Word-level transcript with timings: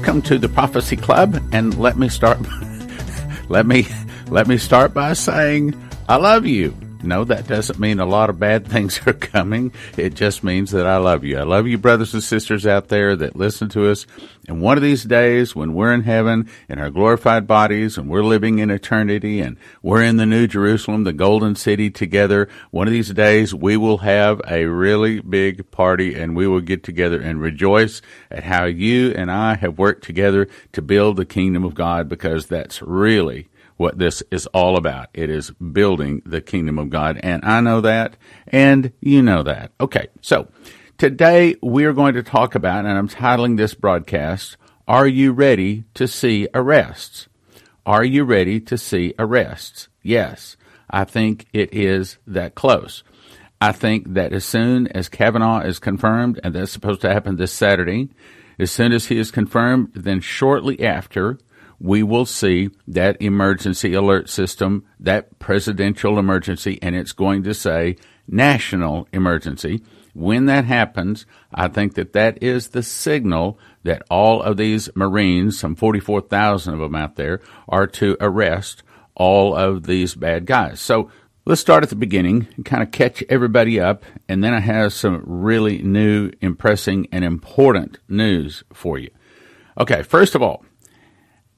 welcome 0.00 0.22
to 0.22 0.38
the 0.38 0.48
Prophecy 0.48 0.96
Club. 0.96 1.38
And 1.52 1.78
let 1.78 1.98
me 1.98 2.08
start. 2.08 2.38
let 3.50 3.66
me 3.66 3.86
let 4.28 4.48
me 4.48 4.56
start 4.56 4.94
by 4.94 5.12
saying 5.12 5.74
I 6.08 6.16
love 6.16 6.46
you. 6.46 6.74
No, 7.02 7.24
that 7.24 7.46
doesn't 7.46 7.78
mean 7.78 7.98
a 7.98 8.04
lot 8.04 8.28
of 8.28 8.38
bad 8.38 8.66
things 8.66 9.00
are 9.06 9.14
coming. 9.14 9.72
It 9.96 10.14
just 10.14 10.44
means 10.44 10.70
that 10.72 10.86
I 10.86 10.98
love 10.98 11.24
you. 11.24 11.38
I 11.38 11.44
love 11.44 11.66
you, 11.66 11.78
brothers 11.78 12.12
and 12.12 12.22
sisters 12.22 12.66
out 12.66 12.88
there 12.88 13.16
that 13.16 13.36
listen 13.36 13.70
to 13.70 13.90
us. 13.90 14.06
And 14.46 14.60
one 14.60 14.76
of 14.76 14.82
these 14.82 15.04
days, 15.04 15.56
when 15.56 15.72
we're 15.72 15.94
in 15.94 16.02
heaven 16.02 16.50
in 16.68 16.78
our 16.78 16.90
glorified 16.90 17.46
bodies 17.46 17.96
and 17.96 18.10
we're 18.10 18.22
living 18.22 18.58
in 18.58 18.70
eternity 18.70 19.40
and 19.40 19.56
we're 19.82 20.02
in 20.02 20.18
the 20.18 20.26
New 20.26 20.46
Jerusalem, 20.46 21.04
the 21.04 21.14
golden 21.14 21.54
city 21.54 21.90
together, 21.90 22.48
one 22.70 22.86
of 22.86 22.92
these 22.92 23.14
days 23.14 23.54
we 23.54 23.78
will 23.78 23.98
have 23.98 24.42
a 24.46 24.66
really 24.66 25.20
big 25.20 25.70
party 25.70 26.14
and 26.14 26.36
we 26.36 26.46
will 26.46 26.60
get 26.60 26.84
together 26.84 27.20
and 27.20 27.40
rejoice 27.40 28.02
at 28.30 28.44
how 28.44 28.64
you 28.64 29.12
and 29.12 29.30
I 29.30 29.54
have 29.54 29.78
worked 29.78 30.04
together 30.04 30.48
to 30.72 30.82
build 30.82 31.16
the 31.16 31.24
kingdom 31.24 31.64
of 31.64 31.74
God 31.74 32.10
because 32.10 32.46
that's 32.46 32.82
really 32.82 33.48
what 33.80 33.96
this 33.96 34.22
is 34.30 34.46
all 34.48 34.76
about. 34.76 35.08
It 35.14 35.30
is 35.30 35.50
building 35.52 36.20
the 36.26 36.42
kingdom 36.42 36.78
of 36.78 36.90
God. 36.90 37.18
And 37.22 37.42
I 37.46 37.62
know 37.62 37.80
that, 37.80 38.18
and 38.46 38.92
you 39.00 39.22
know 39.22 39.42
that. 39.42 39.72
Okay, 39.80 40.08
so 40.20 40.48
today 40.98 41.56
we 41.62 41.86
are 41.86 41.94
going 41.94 42.12
to 42.12 42.22
talk 42.22 42.54
about, 42.54 42.84
and 42.84 42.98
I'm 42.98 43.08
titling 43.08 43.56
this 43.56 43.72
broadcast, 43.72 44.58
Are 44.86 45.06
You 45.06 45.32
Ready 45.32 45.84
to 45.94 46.06
See 46.06 46.46
Arrests? 46.52 47.28
Are 47.86 48.04
you 48.04 48.24
ready 48.24 48.60
to 48.60 48.76
see 48.76 49.14
arrests? 49.18 49.88
Yes, 50.02 50.58
I 50.90 51.04
think 51.04 51.46
it 51.54 51.72
is 51.72 52.18
that 52.26 52.54
close. 52.54 53.02
I 53.62 53.72
think 53.72 54.12
that 54.12 54.34
as 54.34 54.44
soon 54.44 54.88
as 54.88 55.08
Kavanaugh 55.08 55.60
is 55.60 55.78
confirmed, 55.78 56.38
and 56.44 56.54
that's 56.54 56.70
supposed 56.70 57.00
to 57.00 57.10
happen 57.10 57.36
this 57.36 57.52
Saturday, 57.52 58.10
as 58.58 58.70
soon 58.70 58.92
as 58.92 59.06
he 59.06 59.16
is 59.16 59.30
confirmed, 59.30 59.92
then 59.94 60.20
shortly 60.20 60.82
after, 60.82 61.38
we 61.80 62.02
will 62.02 62.26
see 62.26 62.68
that 62.86 63.20
emergency 63.20 63.94
alert 63.94 64.28
system, 64.28 64.84
that 65.00 65.38
presidential 65.38 66.18
emergency, 66.18 66.78
and 66.82 66.94
it's 66.94 67.12
going 67.12 67.42
to 67.42 67.54
say 67.54 67.96
national 68.28 69.08
emergency. 69.12 69.82
When 70.12 70.44
that 70.46 70.66
happens, 70.66 71.24
I 71.54 71.68
think 71.68 71.94
that 71.94 72.12
that 72.12 72.42
is 72.42 72.68
the 72.68 72.82
signal 72.82 73.58
that 73.82 74.02
all 74.10 74.42
of 74.42 74.58
these 74.58 74.90
Marines, 74.94 75.58
some 75.58 75.74
44,000 75.74 76.74
of 76.74 76.80
them 76.80 76.94
out 76.94 77.16
there, 77.16 77.40
are 77.68 77.86
to 77.86 78.16
arrest 78.20 78.82
all 79.14 79.56
of 79.56 79.84
these 79.84 80.14
bad 80.14 80.44
guys. 80.44 80.80
So 80.80 81.10
let's 81.46 81.60
start 81.62 81.82
at 81.82 81.88
the 81.88 81.96
beginning 81.96 82.48
and 82.56 82.64
kind 82.64 82.82
of 82.82 82.90
catch 82.90 83.24
everybody 83.30 83.80
up. 83.80 84.04
And 84.28 84.44
then 84.44 84.52
I 84.52 84.60
have 84.60 84.92
some 84.92 85.22
really 85.24 85.82
new, 85.82 86.30
impressing, 86.42 87.08
and 87.10 87.24
important 87.24 87.98
news 88.08 88.64
for 88.74 88.98
you. 88.98 89.10
Okay, 89.78 90.02
first 90.02 90.34
of 90.34 90.42
all, 90.42 90.64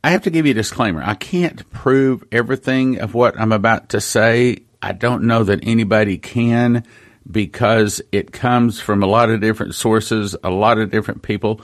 I 0.04 0.10
have 0.10 0.22
to 0.22 0.30
give 0.30 0.46
you 0.46 0.50
a 0.50 0.54
disclaimer. 0.54 1.02
I 1.02 1.14
can't 1.14 1.68
prove 1.70 2.24
everything 2.32 2.98
of 2.98 3.14
what 3.14 3.38
I'm 3.38 3.52
about 3.52 3.90
to 3.90 4.00
say. 4.00 4.58
I 4.82 4.92
don't 4.92 5.24
know 5.24 5.44
that 5.44 5.60
anybody 5.62 6.18
can 6.18 6.84
because 7.30 8.02
it 8.10 8.32
comes 8.32 8.80
from 8.80 9.02
a 9.02 9.06
lot 9.06 9.30
of 9.30 9.40
different 9.40 9.76
sources, 9.76 10.34
a 10.42 10.50
lot 10.50 10.78
of 10.78 10.90
different 10.90 11.22
people. 11.22 11.60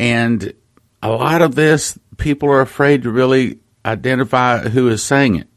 And 0.00 0.52
a 1.00 1.10
lot 1.10 1.42
of 1.42 1.54
this, 1.54 1.96
people 2.16 2.48
are 2.48 2.60
afraid 2.60 3.04
to 3.04 3.10
really 3.12 3.60
identify 3.86 4.68
who 4.68 4.88
is 4.88 5.02
saying 5.02 5.36
it. 5.36 5.48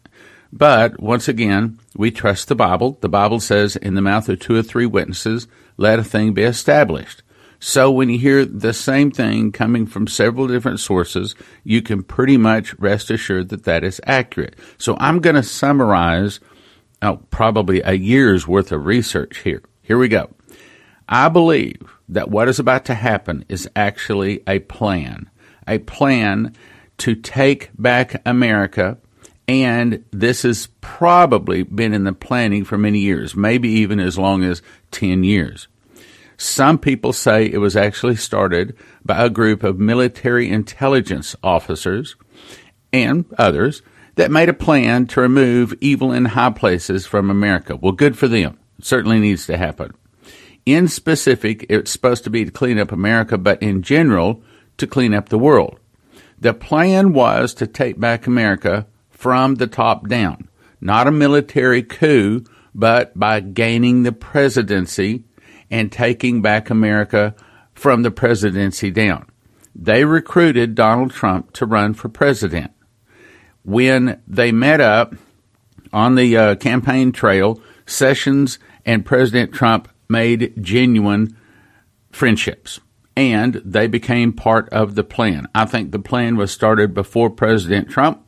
But 0.53 1.00
once 1.00 1.28
again, 1.28 1.80
we 1.95 2.12
trust 2.12 2.48
the 2.48 2.56
Bible. 2.56 3.00
The 3.02 3.09
Bible 3.09 3.40
says, 3.40 3.75
in 3.75 3.95
the 3.95 4.02
mouth 4.02 4.30
of 4.30 4.40
two 4.40 4.56
or 4.56 4.64
three 4.64 4.86
witnesses, 4.86 5.48
let 5.78 5.97
a 5.97 6.03
thing 6.03 6.34
be 6.34 6.44
established. 6.44 7.24
So 7.59 7.91
when 7.91 8.09
you 8.09 8.19
hear 8.19 8.45
the 8.45 8.73
same 8.73 9.12
thing 9.12 9.51
coming 9.51 9.88
from 9.88 10.07
several 10.07 10.47
different 10.47 10.79
sources, 10.79 11.35
you 11.63 11.81
can 11.81 12.03
pretty 12.03 12.38
much 12.38 12.78
rest 12.79 13.09
assured 13.09 13.50
that 13.50 13.63
that 13.63 13.84
is 13.84 14.00
accurate. 14.06 14.56
So 14.78 14.95
I'm 15.00 15.19
going 15.19 15.35
to 15.35 15.44
summarize 15.44 16.40
oh, 17.01 17.18
probably 17.29 17.81
a 17.81 17.94
year's 17.94 18.47
worth 18.47 18.72
of 18.72 18.85
research 18.85 19.40
here. 19.40 19.63
Here 19.81 19.97
we 19.97 20.07
go. 20.07 20.29
I 21.09 21.29
believe 21.29 21.97
that 22.09 22.29
what 22.29 22.47
is 22.47 22.59
about 22.59 22.85
to 22.85 22.94
happen 22.94 23.45
is 23.50 23.69
actually 23.75 24.44
a 24.47 24.59
plan, 24.59 25.29
a 25.68 25.79
plan 25.79 26.53
to 27.00 27.16
take 27.16 27.69
back 27.78 28.22
America. 28.25 28.97
And 29.47 30.03
this 30.12 30.41
has 30.41 30.68
probably 30.81 31.63
been 31.63 31.94
in 31.94 32.03
the 32.03 32.13
planning 32.13 32.66
for 32.66 32.78
many 32.78 33.00
years, 33.00 33.35
maybe 33.35 33.69
even 33.69 34.00
as 34.00 34.18
long 34.18 34.44
as 34.44 34.62
10 34.91 35.24
years. 35.24 35.69
Some 36.38 36.78
people 36.78 37.14
say 37.14 37.46
it 37.46 37.58
was 37.58 37.75
actually 37.75 38.16
started 38.16 38.78
by 39.03 39.25
a 39.25 39.30
group 39.30 39.64
of 39.64 39.80
military 39.80 40.50
intelligence 40.50 41.36
officers 41.42 42.16
and 42.94 43.25
others 43.38 43.81
that 44.16 44.31
made 44.31 44.50
a 44.50 44.53
plan 44.53 45.08
to 45.08 45.22
remove 45.22 45.74
evil 45.81 46.12
in 46.12 46.25
high 46.25 46.52
places 46.52 47.06
from 47.06 47.30
America. 47.30 47.75
Well, 47.75 47.92
good 47.92 48.18
for 48.18 48.28
them. 48.28 48.59
It 48.78 48.86
certainly 48.86 49.20
needs 49.20 49.48
to 49.48 49.58
happen. 49.58 49.94
In 50.66 50.88
specific, 50.88 51.66
it's 51.70 51.92
supposed 51.92 52.24
to 52.25 52.30
be 52.30 52.46
to 52.46 52.52
clean 52.52 52.78
up 52.78 52.92
America, 52.92 53.38
but 53.38 53.62
in 53.64 53.81
general, 53.81 54.44
to 54.78 54.86
clean 54.86 55.14
up 55.14 55.30
the 55.30 55.40
world. 55.40 55.80
The 56.40 56.54
plan 56.54 57.14
was 57.14 57.54
to 57.56 57.68
take 57.68 58.00
back 58.00 58.28
America 58.28 58.86
from 59.09 59.56
the 59.56 59.66
top 59.68 60.08
down, 60.08 60.50
not 60.80 61.08
a 61.08 61.12
military 61.12 61.81
coup, 61.81 62.44
but 62.75 63.18
by 63.18 63.40
gaining 63.40 64.04
the 64.04 64.12
presidency 64.12 65.24
and 65.69 65.91
taking 65.91 66.41
back 66.41 66.69
America 66.69 67.35
from 67.73 68.03
the 68.03 68.11
presidency 68.11 68.91
down. 68.91 69.28
They 69.75 70.05
recruited 70.05 70.75
Donald 70.75 71.11
Trump 71.11 71.53
to 71.53 71.66
run 71.66 71.94
for 71.94 72.09
president. 72.09 72.72
When 73.63 74.22
they 74.27 74.51
met 74.51 74.81
up 74.81 75.13
on 75.94 76.16
the 76.16 76.35
uh, 76.35 76.56
campaign 76.56 77.11
trail, 77.11 77.61
Sessions 77.85 78.59
and 78.85 79.06
President 79.06 79.53
Trump 79.53 79.88
made 80.09 80.53
genuine 80.61 81.38
friendships 82.11 82.79
and 83.17 83.56
they 83.66 83.88
became 83.88 84.31
part 84.31 84.69
of 84.69 84.94
the 84.94 85.03
plan. 85.03 85.47
I 85.56 85.66
think 85.66 85.91
the 85.91 86.00
plan 86.00 86.38
was 86.38 86.51
started 86.51 86.94
before 86.94 87.31
President 87.31 87.89
Trump 87.89 88.23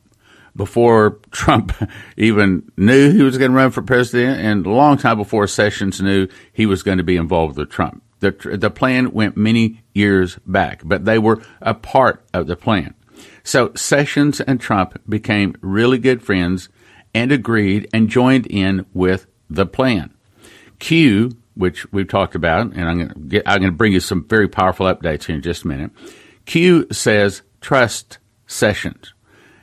before 0.56 1.18
Trump 1.30 1.72
even 2.16 2.70
knew 2.76 3.12
he 3.12 3.22
was 3.22 3.38
going 3.38 3.50
to 3.50 3.56
run 3.56 3.70
for 3.70 3.82
president, 3.82 4.40
and 4.40 4.66
a 4.66 4.70
long 4.70 4.98
time 4.98 5.18
before 5.18 5.46
Sessions 5.46 6.00
knew 6.00 6.28
he 6.52 6.66
was 6.66 6.82
going 6.82 6.98
to 6.98 7.04
be 7.04 7.16
involved 7.16 7.56
with 7.56 7.70
Trump. 7.70 8.02
The, 8.20 8.32
the 8.32 8.70
plan 8.70 9.12
went 9.12 9.36
many 9.36 9.82
years 9.94 10.38
back, 10.46 10.82
but 10.84 11.04
they 11.04 11.18
were 11.18 11.42
a 11.60 11.74
part 11.74 12.24
of 12.34 12.46
the 12.46 12.56
plan. 12.56 12.94
So 13.42 13.72
Sessions 13.74 14.40
and 14.40 14.60
Trump 14.60 15.00
became 15.08 15.56
really 15.60 15.98
good 15.98 16.22
friends 16.22 16.68
and 17.14 17.32
agreed 17.32 17.88
and 17.92 18.08
joined 18.08 18.46
in 18.46 18.86
with 18.92 19.26
the 19.48 19.66
plan. 19.66 20.14
Q, 20.78 21.36
which 21.54 21.90
we've 21.92 22.08
talked 22.08 22.34
about, 22.34 22.72
and 22.72 22.88
I'm 22.88 22.98
going 22.98 23.08
to 23.08 23.20
get, 23.20 23.42
I'm 23.46 23.60
going 23.60 23.72
to 23.72 23.76
bring 23.76 23.92
you 23.92 24.00
some 24.00 24.24
very 24.26 24.48
powerful 24.48 24.86
updates 24.86 25.24
here 25.24 25.36
in 25.36 25.42
just 25.42 25.64
a 25.64 25.68
minute. 25.68 25.90
Q 26.46 26.86
says 26.92 27.42
trust 27.60 28.18
Sessions. 28.46 29.14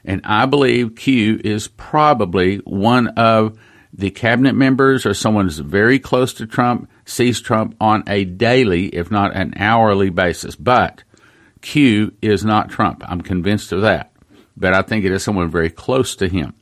And 0.07 0.21
I 0.23 0.45
believe 0.45 0.95
Q 0.95 1.41
is 1.43 1.67
probably 1.67 2.57
one 2.59 3.09
of 3.09 3.59
the 3.93 4.09
cabinet 4.09 4.55
members 4.55 5.05
or 5.05 5.13
someone 5.13 5.45
who's 5.45 5.59
very 5.59 5.99
close 5.99 6.33
to 6.35 6.47
Trump, 6.47 6.89
sees 7.03 7.41
Trump 7.41 7.75
on 7.81 8.03
a 8.07 8.23
daily, 8.23 8.87
if 8.87 9.11
not 9.11 9.35
an 9.35 9.53
hourly 9.57 10.09
basis. 10.09 10.55
But 10.55 11.03
Q 11.61 12.13
is 12.21 12.45
not 12.45 12.69
Trump. 12.69 13.03
I'm 13.05 13.21
convinced 13.21 13.73
of 13.73 13.81
that. 13.81 14.13
But 14.55 14.73
I 14.73 14.81
think 14.81 15.03
it 15.03 15.11
is 15.11 15.23
someone 15.23 15.51
very 15.51 15.69
close 15.69 16.15
to 16.15 16.29
him. 16.29 16.53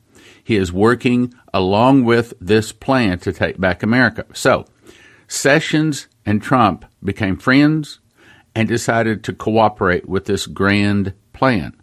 He 0.42 0.56
is 0.56 0.72
working 0.72 1.32
along 1.54 2.04
with 2.04 2.34
this 2.40 2.72
plan 2.72 3.20
to 3.20 3.32
take 3.32 3.60
back 3.60 3.82
America. 3.82 4.26
So, 4.34 4.66
Sessions 5.28 6.08
and 6.24 6.42
Trump 6.42 6.84
became 7.02 7.36
friends 7.36 8.00
and 8.54 8.68
decided 8.68 9.22
to 9.24 9.32
cooperate 9.32 10.08
with 10.08 10.24
this 10.24 10.46
grand 10.46 11.12
plan. 11.32 11.76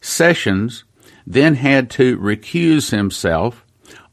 Sessions 0.00 0.84
then 1.28 1.54
had 1.54 1.90
to 1.90 2.16
recuse 2.18 2.90
himself 2.90 3.64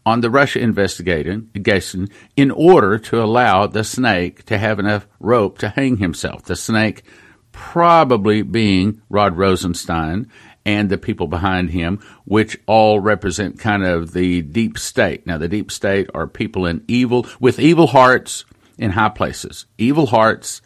on 0.06 0.22
the 0.22 0.30
Russia 0.30 0.60
investigation 0.60 2.10
in 2.36 2.52
order 2.52 3.00
to 3.00 3.24
allow 3.24 3.66
the 3.66 3.84
snake 3.84 4.44
to 4.46 4.58
have 4.58 4.80
enough 4.80 5.08
rope 5.20 5.58
to 5.58 5.70
hang 5.70 5.98
himself. 5.98 6.44
The 6.44 6.56
snake 6.56 7.04
probably 7.52 8.42
being 8.42 9.02
Rod 9.10 9.38
Rosenstein 9.38 10.30
and 10.66 10.90
the 10.90 10.98
people 10.98 11.28
behind 11.28 11.70
him, 11.70 12.00
which 12.26 12.60
all 12.68 13.00
represent 13.00 13.60
kind 13.60 13.86
of 13.86 14.12
the 14.12 14.42
deep 14.42 14.78
state. 14.78 15.26
Now, 15.26 15.38
the 15.38 15.48
deep 15.48 15.72
state 15.72 16.10
are 16.14 16.28
people 16.28 16.66
in 16.66 16.84
evil, 16.88 17.26
with 17.40 17.60
evil 17.60 17.88
hearts 17.88 18.44
in 18.78 18.92
high 18.92 19.10
places, 19.10 19.68
evil 19.78 20.08
hearts 20.08 20.62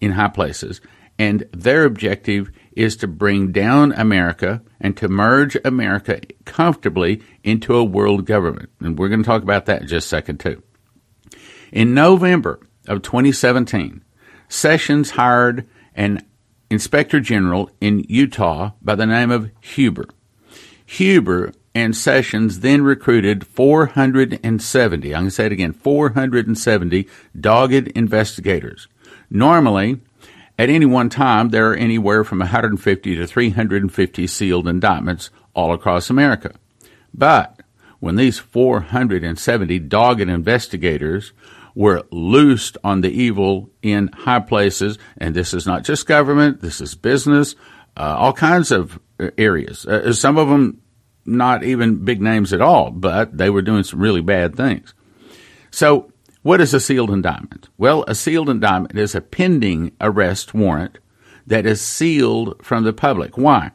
in 0.00 0.12
high 0.12 0.28
places. 0.28 0.80
And 1.18 1.46
their 1.52 1.84
objective 1.84 2.50
is 2.72 2.96
to 2.96 3.06
bring 3.06 3.52
down 3.52 3.92
America 3.92 4.62
and 4.80 4.96
to 4.96 5.08
merge 5.08 5.56
America 5.64 6.20
comfortably 6.44 7.22
into 7.42 7.76
a 7.76 7.84
world 7.84 8.26
government. 8.26 8.70
And 8.80 8.98
we're 8.98 9.08
going 9.08 9.22
to 9.22 9.26
talk 9.26 9.42
about 9.42 9.66
that 9.66 9.82
in 9.82 9.88
just 9.88 10.06
a 10.06 10.08
second, 10.08 10.40
too. 10.40 10.62
In 11.72 11.94
November 11.94 12.60
of 12.88 13.02
2017, 13.02 14.02
Sessions 14.48 15.10
hired 15.10 15.68
an 15.94 16.26
inspector 16.70 17.20
general 17.20 17.70
in 17.80 18.04
Utah 18.08 18.72
by 18.82 18.94
the 18.94 19.06
name 19.06 19.30
of 19.30 19.50
Huber. 19.60 20.08
Huber 20.86 21.52
and 21.74 21.96
Sessions 21.96 22.60
then 22.60 22.82
recruited 22.82 23.46
470, 23.46 24.36
I'm 25.14 25.20
going 25.20 25.24
to 25.26 25.30
say 25.30 25.46
it 25.46 25.52
again, 25.52 25.72
470 25.72 27.08
dogged 27.38 27.88
investigators. 27.88 28.88
Normally, 29.30 30.00
at 30.60 30.68
any 30.68 30.84
one 30.84 31.08
time, 31.08 31.48
there 31.48 31.70
are 31.70 31.74
anywhere 31.74 32.22
from 32.22 32.40
150 32.40 33.16
to 33.16 33.26
350 33.26 34.26
sealed 34.26 34.68
indictments 34.68 35.30
all 35.54 35.72
across 35.72 36.10
America. 36.10 36.52
But 37.14 37.62
when 37.98 38.16
these 38.16 38.38
470 38.38 39.78
dogged 39.78 40.20
investigators 40.20 41.32
were 41.74 42.02
loosed 42.10 42.76
on 42.84 43.00
the 43.00 43.08
evil 43.08 43.70
in 43.80 44.08
high 44.08 44.40
places, 44.40 44.98
and 45.16 45.34
this 45.34 45.54
is 45.54 45.66
not 45.66 45.82
just 45.82 46.06
government, 46.06 46.60
this 46.60 46.82
is 46.82 46.94
business, 46.94 47.54
uh, 47.96 48.16
all 48.18 48.34
kinds 48.34 48.70
of 48.70 49.00
areas. 49.38 49.86
Uh, 49.86 50.12
some 50.12 50.36
of 50.36 50.50
them 50.50 50.82
not 51.24 51.64
even 51.64 52.04
big 52.04 52.20
names 52.20 52.52
at 52.52 52.60
all, 52.60 52.90
but 52.90 53.34
they 53.34 53.48
were 53.48 53.62
doing 53.62 53.82
some 53.82 53.98
really 53.98 54.20
bad 54.20 54.56
things. 54.56 54.92
So, 55.70 56.12
what 56.42 56.60
is 56.60 56.72
a 56.72 56.80
sealed 56.80 57.10
indictment? 57.10 57.68
Well, 57.76 58.04
a 58.08 58.14
sealed 58.14 58.48
indictment 58.48 58.98
is 58.98 59.14
a 59.14 59.20
pending 59.20 59.92
arrest 60.00 60.54
warrant 60.54 60.98
that 61.46 61.66
is 61.66 61.80
sealed 61.80 62.64
from 62.64 62.84
the 62.84 62.92
public. 62.92 63.36
Why? 63.36 63.72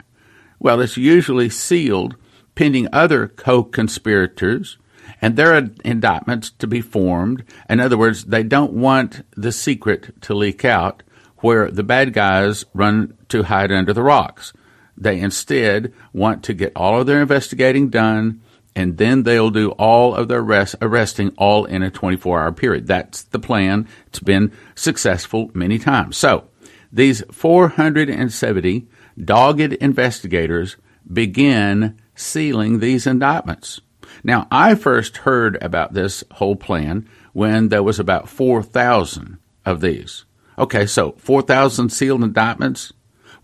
Well, 0.60 0.82
it's 0.82 0.98
usually 0.98 1.50
sealed 1.50 2.16
pending 2.56 2.88
other 2.92 3.28
co 3.28 3.64
conspirators 3.64 4.78
and 5.22 5.36
their 5.36 5.56
indictments 5.84 6.50
to 6.52 6.68
be 6.68 6.82
formed. 6.82 7.44
In 7.70 7.80
other 7.80 7.98
words, 7.98 8.26
they 8.26 8.44
don't 8.44 8.74
want 8.74 9.24
the 9.36 9.52
secret 9.52 10.20
to 10.24 10.34
leak 10.34 10.66
out 10.66 11.04
where 11.38 11.70
the 11.70 11.84
bad 11.84 12.14
guys 12.14 12.66
run 12.74 13.16
to 13.30 13.44
hide 13.44 13.72
under 13.72 13.94
the 13.94 14.02
rocks. 14.02 14.54
They 14.98 15.20
instead 15.20 15.94
want 16.14 16.44
to 16.46 16.54
get 16.54 16.72
all 16.76 17.00
of 17.00 17.06
their 17.06 17.22
investigating 17.22 17.90
done 17.90 18.42
and 18.76 18.98
then 18.98 19.24
they'll 19.24 19.50
do 19.50 19.72
all 19.72 20.14
of 20.14 20.28
the 20.28 20.36
arrest, 20.36 20.76
arresting 20.82 21.34
all 21.38 21.66
in 21.66 21.82
a 21.82 21.90
24 21.90 22.42
hour 22.42 22.52
period. 22.52 22.88
That's 22.88 23.24
the 23.24 23.40
plan. 23.40 23.88
It's 24.08 24.20
been 24.20 24.52
successful 24.76 25.50
many 25.54 25.80
times. 25.80 26.18
So 26.18 26.50
these 26.92 27.24
470 27.32 28.88
dogged 29.24 29.74
investigators 29.74 30.76
begin 31.12 32.00
sealing 32.16 32.80
these 32.80 33.08
indictments. 33.08 33.82
Now, 34.24 34.48
I 34.52 34.76
first 34.76 35.18
heard 35.18 35.62
about 35.62 35.94
this 35.94 36.24
whole 36.32 36.56
plan 36.56 37.08
when 37.34 37.70
there 37.70 37.84
was 37.84 38.00
about 38.00 38.30
4,000 38.30 39.38
of 39.66 39.82
these. 39.82 40.26
Okay, 40.58 40.86
so 40.86 41.14
4,000 41.18 41.90
sealed 41.90 42.24
indictments. 42.24 42.94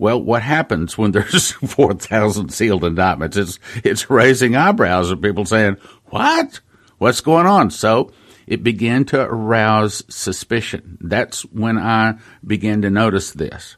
Well, 0.01 0.19
what 0.19 0.42
happens 0.42 0.98
when 0.98 1.12
there's 1.12 1.51
4,000 1.68 2.50
sealed 2.50 2.83
indictments? 2.83 3.38
It's, 3.38 3.59
it's 3.83 4.09
raising 4.09 4.56
eyebrows 4.56 5.12
of 5.12 5.21
people 5.21 5.45
saying, 5.45 5.77
what? 6.06 6.59
What's 6.98 7.21
going 7.21 7.45
on? 7.45 7.69
So 7.69 8.12
it 8.48 8.63
began 8.63 9.06
to 9.06 9.21
arouse 9.21 10.03
suspicion. 10.09 10.98
That's 11.01 11.44
when 11.44 11.77
I 11.77 12.18
began 12.44 12.81
to 12.81 12.89
notice 12.89 13.33
this. 13.33 13.77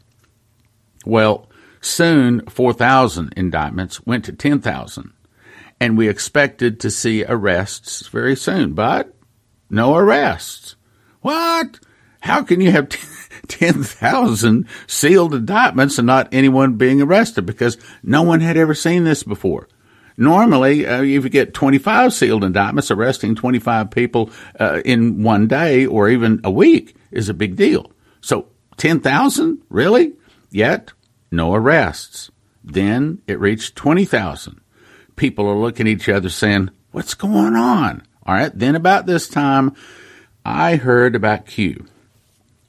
Well, 1.05 1.49
soon 1.81 2.45
4,000 2.45 3.33
indictments 3.35 4.05
went 4.05 4.23
to 4.23 4.31
10,000 4.31 5.11
and 5.81 5.97
we 5.97 6.07
expected 6.07 6.79
to 6.79 6.89
see 6.89 7.25
arrests 7.25 8.07
very 8.07 8.37
soon, 8.37 8.75
but 8.75 9.13
no 9.69 9.97
arrests. 9.97 10.77
What? 11.19 11.81
How 12.23 12.41
can 12.41 12.61
you 12.61 12.71
have 12.71 12.89
10,000 13.47 14.67
sealed 14.87 15.33
indictments 15.33 15.97
and 15.97 16.07
not 16.07 16.29
anyone 16.31 16.77
being 16.77 17.01
arrested? 17.01 17.45
Because 17.45 17.77
no 18.01 18.21
one 18.23 18.39
had 18.39 18.55
ever 18.55 18.73
seen 18.73 19.03
this 19.03 19.23
before. 19.23 19.67
Normally, 20.15 20.85
uh, 20.85 21.01
if 21.01 21.23
you 21.23 21.29
get 21.29 21.53
25 21.53 22.13
sealed 22.13 22.43
indictments, 22.43 22.91
arresting 22.91 23.35
25 23.35 23.91
people 23.91 24.29
uh, 24.57 24.81
in 24.85 25.23
one 25.23 25.47
day 25.47 25.85
or 25.85 26.07
even 26.07 26.39
a 26.45 26.51
week 26.51 26.95
is 27.11 27.27
a 27.27 27.33
big 27.33 27.57
deal. 27.57 27.91
So 28.21 28.47
10,000? 28.77 29.61
Really? 29.69 30.13
Yet, 30.49 30.93
no 31.29 31.53
arrests. 31.53 32.31
Then 32.63 33.21
it 33.27 33.37
reached 33.37 33.75
20,000 33.75 34.61
people 35.17 35.47
are 35.47 35.57
looking 35.57 35.87
at 35.87 35.91
each 35.91 36.09
other 36.09 36.29
saying, 36.29 36.69
What's 36.91 37.15
going 37.15 37.55
on? 37.55 38.03
All 38.25 38.35
right. 38.35 38.57
Then 38.57 38.75
about 38.75 39.07
this 39.07 39.27
time, 39.27 39.75
I 40.45 40.75
heard 40.75 41.15
about 41.15 41.47
Q, 41.47 41.85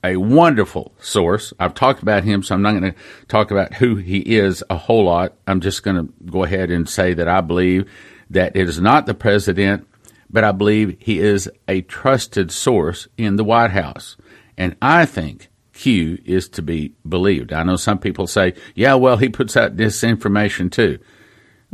a 0.05 0.17
wonderful 0.19 0.95
source. 1.01 1.53
I've 1.59 1.75
talked 1.75 2.03
about 2.03 2.25
him, 2.25 2.43
so 2.43 2.55
I'm 2.55 2.63
not 2.63 2.79
going 2.79 2.93
to 2.93 2.99
talk 3.27 3.51
about 3.51 3.75
who 3.75 3.97
he 3.97 4.19
is 4.19 4.63
a 4.69 4.77
whole 4.77 5.07
lot. 5.07 5.33
I'm 5.47 5.61
just 5.61 5.83
going 5.83 5.97
to 5.97 6.13
go 6.31 6.45
ahead 6.45 6.71
and 6.71 6.89
say 6.89 7.15
that 7.15 7.27
I 7.27 7.41
believe 7.41 7.91
that 8.31 8.55
it 8.55 8.69
is 8.69 8.81
not 8.81 9.07
the 9.07 9.15
president, 9.15 9.89
but 10.29 10.45
I 10.45 10.53
believe 10.53 10.97
he 11.01 11.21
is 11.21 11.51
a 11.67 11.81
trusted 11.83 12.53
source 12.53 13.09
in 13.17 13.37
the 13.37 13.45
White 13.45 13.71
House. 13.71 14.17
And 14.59 14.77
I 14.83 15.07
think 15.07 15.49
Q 15.73 16.19
is 16.25 16.49
to 16.51 16.63
be 16.63 16.95
believed. 17.09 17.53
I 17.53 17.63
know 17.63 17.77
some 17.77 17.99
people 17.99 18.27
say, 18.27 18.55
yeah, 18.75 18.95
well, 18.95 19.17
he 19.17 19.29
puts 19.29 19.57
out 19.57 19.77
disinformation 19.77 20.71
too. 20.71 20.99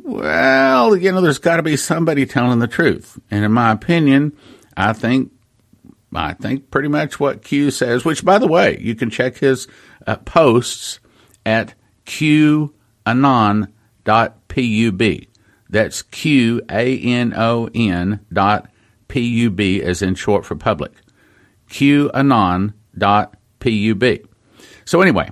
Well, 0.03 0.97
you 0.97 1.13
know, 1.13 1.21
there's 1.21 1.39
got 1.39 1.57
to 1.57 1.63
be 1.63 1.77
somebody 1.77 2.25
telling 2.27 2.61
the 2.61 2.69
truth. 2.69 3.19
And 3.31 3.45
in 3.45 3.53
my 3.53 3.73
opinion, 3.73 4.33
I 4.77 4.93
think 4.93 5.33
I 6.13 6.33
think 6.35 6.71
pretty 6.71 6.89
much 6.89 7.21
what 7.21 7.45
Q 7.45 7.71
says, 7.71 8.05
which 8.05 8.25
by 8.25 8.39
the 8.39 8.49
way, 8.49 8.79
you 8.81 8.95
can 8.95 9.11
check 9.11 9.37
his 9.37 9.69
uh, 10.07 10.17
posts 10.17 11.01
at 11.47 11.75
qanon.pub. 12.05 13.67
That's 15.69 16.03
Q 16.03 16.63
A 16.71 16.99
N 16.99 17.33
O 17.37 17.69
N 17.75 18.27
dot 18.33 18.71
P 19.09 19.21
U 19.21 19.51
B 19.51 19.81
as 19.83 20.03
in 20.03 20.15
short 20.17 20.45
for 20.45 20.57
public. 20.57 20.93
QAnon 21.69 22.75
dot 22.99 23.37
P 23.61 23.71
U 23.71 23.95
B. 23.95 24.23
So 24.85 25.01
anyway, 25.01 25.31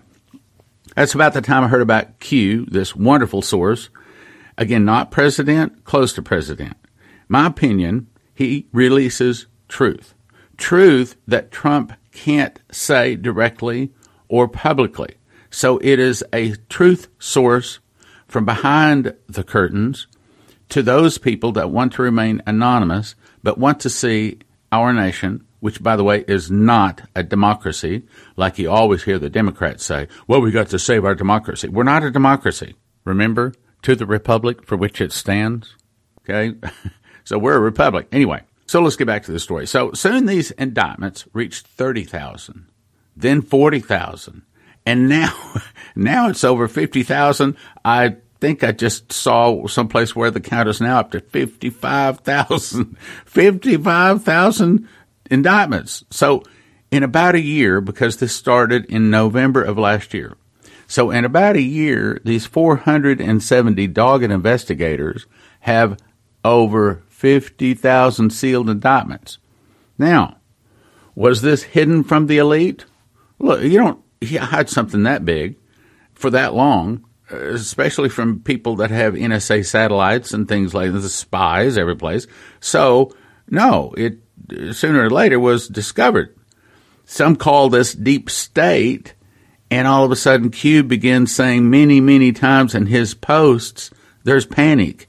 that's 0.95 1.15
about 1.15 1.35
the 1.35 1.43
time 1.43 1.65
I 1.65 1.69
heard 1.69 1.83
about 1.83 2.21
Q, 2.21 2.67
this 2.67 2.95
wonderful 2.95 3.43
source 3.43 3.91
Again, 4.59 4.85
not 4.85 5.13
president, 5.13 5.85
close 5.85 6.13
to 6.15 6.23
president. 6.23 6.77
My 7.29 7.47
opinion, 7.47 8.09
he 8.35 8.67
releases 8.73 9.47
truth. 9.69 10.15
Truth 10.59 11.17
that 11.27 11.51
Trump 11.51 11.93
can't 12.13 12.59
say 12.71 13.17
directly 13.17 13.93
or 14.29 14.47
publicly. 14.47 15.15
So 15.51 15.79
it 15.79 15.99
is 15.99 16.23
a 16.33 16.57
truth 16.69 17.09
source 17.19 17.79
from 18.27 18.45
behind 18.45 19.15
the 19.27 19.45
curtains 19.45 20.07
to 20.69 20.83
those 20.83 21.17
people 21.17 21.53
that 21.53 21.71
want 21.71 21.95
to 21.95 22.03
remain 22.03 22.43
anonymous 22.47 23.15
but 23.43 23.57
want 23.57 23.81
to 23.81 23.89
see 23.89 24.41
our 24.71 24.93
nation, 24.93 25.47
which 25.61 25.83
by 25.83 25.97
the 25.97 26.05
way 26.05 26.25
is 26.29 26.51
not 26.51 27.09
a 27.17 27.23
democracy, 27.23 28.03
like 28.37 28.59
you 28.59 28.71
always 28.71 29.05
hear 29.05 29.19
the 29.19 29.31
Democrats 29.31 29.87
say, 29.87 30.09
well, 30.27 30.43
we 30.43 30.51
got 30.51 30.69
to 30.69 30.79
save 30.79 31.07
our 31.07 31.15
democracy. 31.15 31.69
We're 31.69 31.85
not 31.85 32.03
a 32.03 32.11
democracy. 32.11 32.75
Remember? 33.07 33.55
to 33.83 33.95
the 33.95 34.07
republic 34.07 34.67
for 34.67 34.77
which 34.77 35.01
it 35.01 35.13
stands. 35.13 35.75
Okay. 36.21 36.57
so 37.25 37.39
we're 37.39 37.57
a 37.57 37.61
republic. 37.61 38.09
Anyway, 38.13 38.43
so 38.69 38.83
let's 38.83 38.97
get 38.97 39.07
back 39.07 39.25
to 39.25 39.33
the 39.33 39.41
story. 39.41 39.67
So 39.67 39.93
soon 39.93 40.27
these 40.27 40.51
indictments 40.53 41.27
reached 41.33 41.67
30,000, 41.67 42.67
then 43.17 43.41
40,000, 43.41 44.43
and 44.85 45.09
now, 45.09 45.35
now 45.97 46.29
it's 46.29 46.45
over 46.45 46.69
50,000. 46.69 47.57
I 47.85 48.17
think 48.41 48.63
I 48.63 48.73
just 48.73 49.11
saw 49.11 49.67
someplace 49.67 50.15
where 50.15 50.31
the 50.31 50.41
count 50.41 50.69
is 50.69 50.83
now 50.83 51.01
up 51.01 51.13
to 51.13 51.21
55,000, 51.21 52.99
55,000 53.25 54.89
indictments. 55.31 56.05
So 56.11 56.43
in 56.91 57.03
about 57.03 57.35
a 57.35 57.41
year, 57.41 57.81
because 57.81 58.19
this 58.19 58.37
started 58.37 58.85
in 58.85 59.11
November 59.11 59.63
of 59.63 59.79
last 59.79 60.13
year, 60.13 60.37
so 60.87 61.11
in 61.11 61.25
about 61.25 61.57
a 61.57 61.63
year, 61.63 62.21
these 62.23 62.45
470 62.47 63.87
dogged 63.89 64.25
investigators 64.25 65.27
have 65.61 65.99
over 66.45 67.03
50,000 67.19 68.31
sealed 68.31 68.71
indictments. 68.71 69.39
Now, 69.99 70.37
was 71.17 71.43
this 71.43 71.65
hidden 71.65 72.05
from 72.05 72.29
the 72.29 72.39
elite? 72.39 72.85
Look, 73.41 73.61
you 73.61 73.77
don't 73.77 74.05
hide 74.23 74.69
something 74.71 75.03
that 75.03 75.25
big 75.25 75.57
for 76.15 76.31
that 76.31 76.55
long, 76.55 77.05
especially 77.29 78.09
from 78.09 78.39
people 78.39 78.77
that 78.77 78.93
have 78.93 79.15
NSA 79.15 79.67
satellites 79.67 80.33
and 80.33 80.47
things 80.47 80.75
like 80.75 80.93
this, 80.93 81.13
spies 81.13 81.77
every 81.77 81.97
place. 81.97 82.29
So, 82.61 83.13
no, 83.51 83.95
it 83.97 84.19
sooner 84.71 85.03
or 85.03 85.11
later 85.11 85.41
was 85.41 85.67
discovered. 85.67 86.37
Some 87.05 87.35
call 87.35 87.69
this 87.69 87.95
deep 87.95 88.31
state 88.31 89.15
and 89.73 89.89
all 89.89 90.05
of 90.05 90.13
a 90.13 90.17
sudden, 90.17 90.51
Q 90.51 90.85
begins 90.85 91.35
saying 91.35 91.69
many, 91.69 92.01
many 92.01 92.31
times 92.31 92.77
in 92.77 92.87
his 92.87 93.13
posts, 93.15 93.91
there's 94.23 94.47
panic 94.47 95.09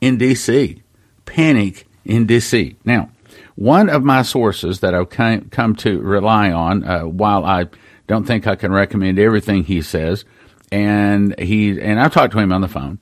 in 0.00 0.16
D.C. 0.16 0.82
Panic 1.30 1.86
in 2.04 2.26
D.C. 2.26 2.76
Now, 2.84 3.10
one 3.54 3.88
of 3.88 4.02
my 4.02 4.22
sources 4.22 4.80
that 4.80 4.94
I've 4.94 5.10
come 5.50 5.76
to 5.76 6.00
rely 6.00 6.50
on 6.50 6.82
uh, 6.82 7.02
while 7.02 7.44
I 7.44 7.68
don't 8.08 8.24
think 8.26 8.48
I 8.48 8.56
can 8.56 8.72
recommend 8.72 9.20
everything 9.20 9.62
he 9.62 9.80
says. 9.80 10.24
And 10.72 11.38
he, 11.38 11.80
and 11.80 12.00
I've 12.00 12.12
talked 12.12 12.32
to 12.32 12.40
him 12.40 12.52
on 12.52 12.62
the 12.62 12.68
phone. 12.68 12.98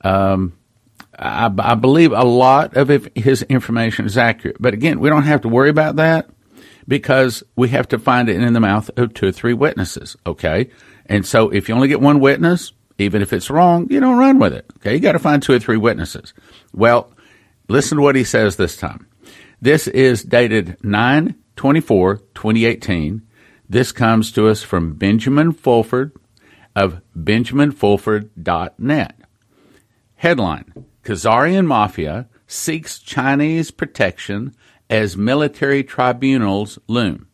Um, 0.00 0.54
I, 1.16 1.48
I 1.58 1.74
believe 1.76 2.10
a 2.10 2.24
lot 2.24 2.76
of 2.76 3.08
his 3.14 3.42
information 3.42 4.04
is 4.04 4.18
accurate. 4.18 4.56
But 4.58 4.74
again, 4.74 4.98
we 4.98 5.08
don't 5.08 5.22
have 5.22 5.42
to 5.42 5.48
worry 5.48 5.70
about 5.70 5.96
that 5.96 6.28
because 6.88 7.44
we 7.54 7.68
have 7.68 7.86
to 7.88 7.98
find 7.98 8.28
it 8.28 8.42
in 8.42 8.52
the 8.52 8.60
mouth 8.60 8.90
of 8.96 9.14
two 9.14 9.28
or 9.28 9.32
three 9.32 9.54
witnesses. 9.54 10.16
Okay. 10.26 10.70
And 11.06 11.24
so 11.24 11.50
if 11.50 11.68
you 11.68 11.74
only 11.76 11.88
get 11.88 12.00
one 12.00 12.18
witness, 12.18 12.72
even 12.98 13.22
if 13.22 13.32
it's 13.32 13.48
wrong, 13.48 13.86
you 13.90 14.00
don't 14.00 14.18
run 14.18 14.40
with 14.40 14.54
it. 14.54 14.66
Okay. 14.78 14.94
You 14.94 15.00
got 15.00 15.12
to 15.12 15.20
find 15.20 15.40
two 15.40 15.52
or 15.52 15.60
three 15.60 15.76
witnesses. 15.76 16.34
Well, 16.74 17.12
listen 17.70 17.96
to 17.96 18.02
what 18.02 18.16
he 18.16 18.24
says 18.24 18.56
this 18.56 18.76
time. 18.76 19.06
This 19.60 19.86
is 19.86 20.22
dated 20.22 20.76
9 20.82 21.36
24, 21.56 22.16
2018. 22.16 23.22
This 23.68 23.92
comes 23.92 24.32
to 24.32 24.48
us 24.48 24.62
from 24.62 24.94
Benjamin 24.94 25.52
Fulford 25.52 26.12
of 26.74 27.02
benjaminfulford.net. 27.16 29.20
Headline 30.16 30.86
Khazarian 31.04 31.66
Mafia 31.66 32.28
seeks 32.46 32.98
Chinese 32.98 33.70
protection 33.70 34.54
as 34.88 35.16
military 35.16 35.84
tribunals 35.84 36.78
loom. 36.88 37.28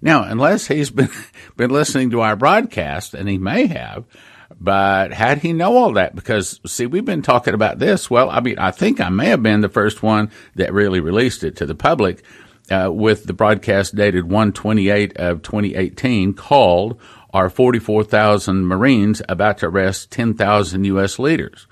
Now, 0.00 0.22
unless 0.22 0.68
he's 0.68 0.90
been, 0.90 1.10
been 1.56 1.70
listening 1.70 2.10
to 2.10 2.20
our 2.20 2.36
broadcast, 2.36 3.14
and 3.14 3.28
he 3.28 3.38
may 3.38 3.66
have, 3.66 4.04
but 4.64 5.12
how 5.12 5.28
would 5.28 5.38
he 5.38 5.52
know 5.52 5.76
all 5.76 5.92
that? 5.92 6.14
Because, 6.14 6.58
see, 6.66 6.86
we've 6.86 7.04
been 7.04 7.20
talking 7.20 7.52
about 7.52 7.78
this. 7.78 8.10
Well, 8.10 8.30
I 8.30 8.40
mean, 8.40 8.58
I 8.58 8.70
think 8.70 8.98
I 8.98 9.10
may 9.10 9.26
have 9.26 9.42
been 9.42 9.60
the 9.60 9.68
first 9.68 10.02
one 10.02 10.30
that 10.54 10.72
really 10.72 11.00
released 11.00 11.44
it 11.44 11.56
to 11.56 11.66
the 11.66 11.74
public 11.74 12.24
uh, 12.70 12.90
with 12.90 13.24
the 13.24 13.34
broadcast 13.34 13.94
dated 13.94 14.24
128 14.24 15.18
of 15.18 15.42
2018 15.42 16.32
called 16.32 16.98
Are 17.34 17.50
44,000 17.50 18.66
Marines 18.66 19.20
About 19.28 19.58
to 19.58 19.66
Arrest 19.66 20.10
10,000 20.10 20.84
U.S. 20.84 21.18
Leaders? 21.18 21.66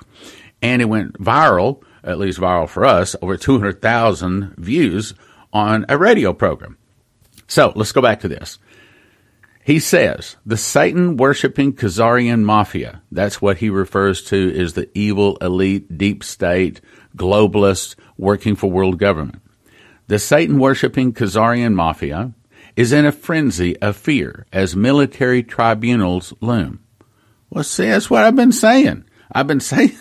And 0.60 0.82
it 0.82 0.86
went 0.86 1.14
viral, 1.14 1.82
at 2.04 2.18
least 2.18 2.38
viral 2.38 2.68
for 2.68 2.84
us, 2.84 3.16
over 3.22 3.38
200,000 3.38 4.54
views 4.58 5.14
on 5.50 5.86
a 5.88 5.96
radio 5.96 6.34
program. 6.34 6.76
So 7.48 7.72
let's 7.74 7.92
go 7.92 8.02
back 8.02 8.20
to 8.20 8.28
this. 8.28 8.58
He 9.64 9.78
says 9.78 10.36
the 10.44 10.56
Satan 10.56 11.16
worshiping 11.16 11.72
Khazarian 11.72 12.42
mafia, 12.42 13.02
that's 13.12 13.40
what 13.40 13.58
he 13.58 13.70
refers 13.70 14.22
to 14.24 14.58
as 14.58 14.72
the 14.72 14.90
evil 14.92 15.36
elite 15.36 15.96
deep 15.96 16.24
state 16.24 16.80
globalists 17.16 17.94
working 18.18 18.56
for 18.56 18.70
world 18.70 18.98
government. 18.98 19.40
The 20.08 20.18
Satan 20.18 20.58
worshiping 20.58 21.12
Khazarian 21.12 21.74
mafia 21.74 22.32
is 22.74 22.92
in 22.92 23.06
a 23.06 23.12
frenzy 23.12 23.80
of 23.80 23.96
fear 23.96 24.46
as 24.52 24.74
military 24.74 25.44
tribunals 25.44 26.32
loom. 26.40 26.80
Well, 27.48 27.64
see, 27.64 27.86
that's 27.86 28.10
what 28.10 28.24
I've 28.24 28.36
been 28.36 28.52
saying. 28.52 29.04
I've 29.30 29.46
been 29.46 29.60
saying 29.72 29.96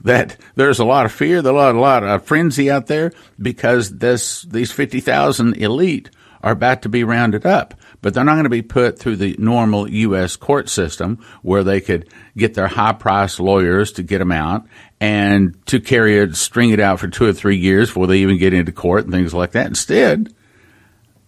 that 0.00 0.36
there's 0.54 0.78
a 0.78 0.84
lot 0.84 1.04
of 1.04 1.12
fear, 1.12 1.42
there's 1.42 1.52
a 1.52 1.56
lot, 1.56 1.74
a 1.74 1.80
lot 1.80 2.04
of 2.04 2.24
frenzy 2.24 2.70
out 2.70 2.86
there 2.86 3.12
because 3.38 3.98
this, 3.98 4.42
these 4.42 4.72
50,000 4.72 5.56
elite 5.58 6.10
are 6.46 6.52
about 6.52 6.82
to 6.82 6.88
be 6.88 7.04
rounded 7.04 7.44
up 7.44 7.74
but 8.06 8.14
they're 8.14 8.22
not 8.22 8.34
going 8.34 8.44
to 8.44 8.50
be 8.50 8.62
put 8.62 9.00
through 9.00 9.16
the 9.16 9.34
normal 9.36 9.90
U.S. 9.90 10.36
court 10.36 10.68
system 10.68 11.24
where 11.42 11.64
they 11.64 11.80
could 11.80 12.08
get 12.36 12.54
their 12.54 12.68
high 12.68 12.92
priced 12.92 13.40
lawyers 13.40 13.90
to 13.92 14.04
get 14.04 14.18
them 14.18 14.30
out 14.30 14.64
and 15.00 15.58
to 15.66 15.80
carry 15.80 16.18
it, 16.18 16.36
string 16.36 16.70
it 16.70 16.78
out 16.78 17.00
for 17.00 17.08
two 17.08 17.24
or 17.24 17.32
three 17.32 17.56
years 17.56 17.88
before 17.88 18.06
they 18.06 18.18
even 18.18 18.38
get 18.38 18.54
into 18.54 18.70
court 18.70 19.02
and 19.04 19.12
things 19.12 19.34
like 19.34 19.50
that. 19.50 19.66
Instead, 19.66 20.32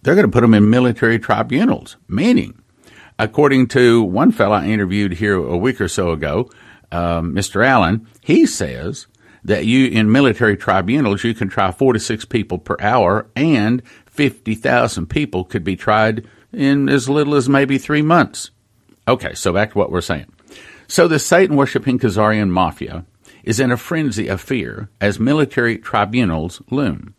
they're 0.01 0.15
going 0.15 0.25
to 0.25 0.31
put 0.31 0.39
them 0.39 0.53
in 0.53 0.69
military 0.69 1.19
tribunals, 1.19 1.97
meaning, 2.07 2.61
according 3.17 3.67
to 3.67 4.01
one 4.03 4.31
fellow 4.31 4.55
I 4.55 4.67
interviewed 4.67 5.13
here 5.13 5.35
a 5.35 5.57
week 5.57 5.81
or 5.81 5.89
so 5.89 6.11
ago, 6.11 6.49
um, 6.93 7.33
Mr. 7.33 7.65
Allen, 7.65 8.07
he 8.21 8.45
says 8.45 9.07
that 9.43 9.65
you 9.65 9.87
in 9.87 10.11
military 10.11 10.57
tribunals 10.57 11.23
you 11.23 11.33
can 11.33 11.49
try 11.49 11.71
four 11.71 11.93
to 11.93 11.99
six 11.99 12.25
people 12.25 12.57
per 12.57 12.75
hour 12.79 13.29
and 13.35 13.81
50,000 14.11 15.07
people 15.07 15.43
could 15.43 15.63
be 15.63 15.75
tried 15.75 16.27
in 16.51 16.89
as 16.89 17.09
little 17.09 17.35
as 17.35 17.47
maybe 17.47 17.77
three 17.77 18.01
months. 18.01 18.51
Okay, 19.07 19.33
so 19.33 19.53
back 19.53 19.71
to 19.71 19.77
what 19.77 19.91
we're 19.91 20.01
saying. 20.01 20.31
So 20.87 21.07
the 21.07 21.19
Satan 21.19 21.55
worshiping 21.55 21.99
Khazarian 21.99 22.49
mafia 22.49 23.05
is 23.43 23.59
in 23.59 23.71
a 23.71 23.77
frenzy 23.77 24.27
of 24.27 24.41
fear 24.41 24.89
as 24.99 25.19
military 25.19 25.77
tribunals 25.77 26.61
loom. 26.69 27.15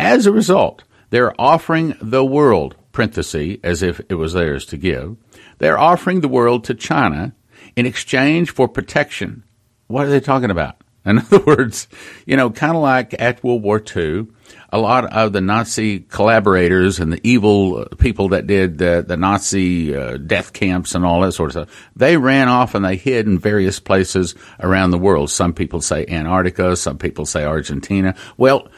As 0.00 0.26
a 0.26 0.32
result, 0.32 0.84
they're 1.10 1.38
offering 1.40 1.94
the 2.00 2.24
world, 2.24 2.74
parenthesis, 2.92 3.58
as 3.62 3.82
if 3.82 4.00
it 4.08 4.14
was 4.14 4.32
theirs 4.32 4.64
to 4.66 4.76
give, 4.76 5.16
they're 5.58 5.78
offering 5.78 6.20
the 6.20 6.28
world 6.28 6.64
to 6.64 6.74
China 6.74 7.34
in 7.76 7.86
exchange 7.86 8.50
for 8.50 8.66
protection. 8.66 9.44
What 9.86 10.06
are 10.06 10.10
they 10.10 10.20
talking 10.20 10.50
about? 10.50 10.76
In 11.06 11.18
other 11.18 11.40
words, 11.40 11.88
you 12.26 12.36
know, 12.36 12.50
kind 12.50 12.76
of 12.76 12.82
like 12.82 13.20
at 13.20 13.42
World 13.42 13.62
War 13.62 13.82
II, 13.84 14.28
a 14.70 14.78
lot 14.78 15.12
of 15.12 15.32
the 15.32 15.40
Nazi 15.40 16.00
collaborators 16.00 17.00
and 17.00 17.12
the 17.12 17.20
evil 17.24 17.86
people 17.98 18.28
that 18.28 18.46
did 18.46 18.78
the, 18.78 19.04
the 19.06 19.16
Nazi 19.16 19.94
uh, 19.94 20.16
death 20.16 20.52
camps 20.52 20.94
and 20.94 21.04
all 21.04 21.20
that 21.22 21.32
sort 21.32 21.48
of 21.48 21.52
stuff, 21.52 21.90
they 21.96 22.16
ran 22.16 22.48
off 22.48 22.74
and 22.74 22.84
they 22.84 22.96
hid 22.96 23.26
in 23.26 23.38
various 23.38 23.80
places 23.80 24.36
around 24.60 24.92
the 24.92 24.98
world. 24.98 25.30
Some 25.30 25.52
people 25.52 25.80
say 25.80 26.06
Antarctica, 26.06 26.76
some 26.76 26.98
people 26.98 27.26
say 27.26 27.44
Argentina. 27.44 28.14
Well, 28.36 28.68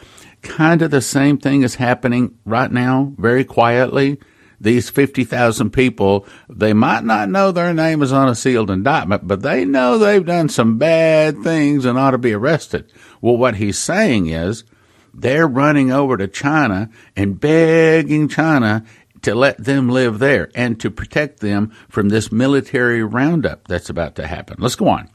kind 0.40 0.80
of 0.80 0.90
the 0.90 1.02
same 1.02 1.36
thing 1.36 1.62
is 1.62 1.74
happening 1.74 2.38
right 2.46 2.72
now, 2.72 3.12
very 3.18 3.44
quietly. 3.44 4.18
These 4.64 4.88
50,000 4.88 5.70
people, 5.70 6.26
they 6.48 6.72
might 6.72 7.04
not 7.04 7.28
know 7.28 7.52
their 7.52 7.74
name 7.74 8.02
is 8.02 8.14
on 8.14 8.30
a 8.30 8.34
sealed 8.34 8.70
indictment, 8.70 9.28
but 9.28 9.42
they 9.42 9.66
know 9.66 9.98
they've 9.98 10.24
done 10.24 10.48
some 10.48 10.78
bad 10.78 11.42
things 11.42 11.84
and 11.84 11.98
ought 11.98 12.12
to 12.12 12.18
be 12.18 12.32
arrested. 12.32 12.90
Well, 13.20 13.36
what 13.36 13.56
he's 13.56 13.78
saying 13.78 14.28
is, 14.28 14.64
they're 15.12 15.46
running 15.46 15.92
over 15.92 16.16
to 16.16 16.26
China 16.26 16.88
and 17.14 17.38
begging 17.38 18.26
China 18.26 18.84
to 19.20 19.34
let 19.34 19.62
them 19.62 19.90
live 19.90 20.18
there 20.18 20.50
and 20.54 20.80
to 20.80 20.90
protect 20.90 21.40
them 21.40 21.70
from 21.90 22.08
this 22.08 22.32
military 22.32 23.02
roundup 23.02 23.68
that's 23.68 23.90
about 23.90 24.14
to 24.16 24.26
happen. 24.26 24.56
Let's 24.58 24.76
go 24.76 24.88
on. 24.88 25.10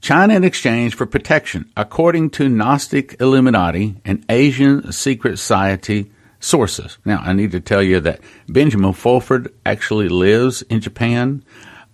China 0.00 0.34
in 0.34 0.44
exchange 0.44 0.94
for 0.94 1.04
protection, 1.04 1.68
according 1.76 2.30
to 2.30 2.48
Gnostic 2.48 3.16
Illuminati 3.20 3.96
and 4.04 4.24
Asian 4.28 4.92
Secret 4.92 5.38
Society 5.38 6.12
sources. 6.44 6.98
Now, 7.04 7.20
I 7.24 7.32
need 7.32 7.52
to 7.52 7.60
tell 7.60 7.82
you 7.82 8.00
that 8.00 8.20
Benjamin 8.48 8.92
Fulford 8.92 9.52
actually 9.64 10.08
lives 10.08 10.62
in 10.62 10.80
Japan. 10.80 11.42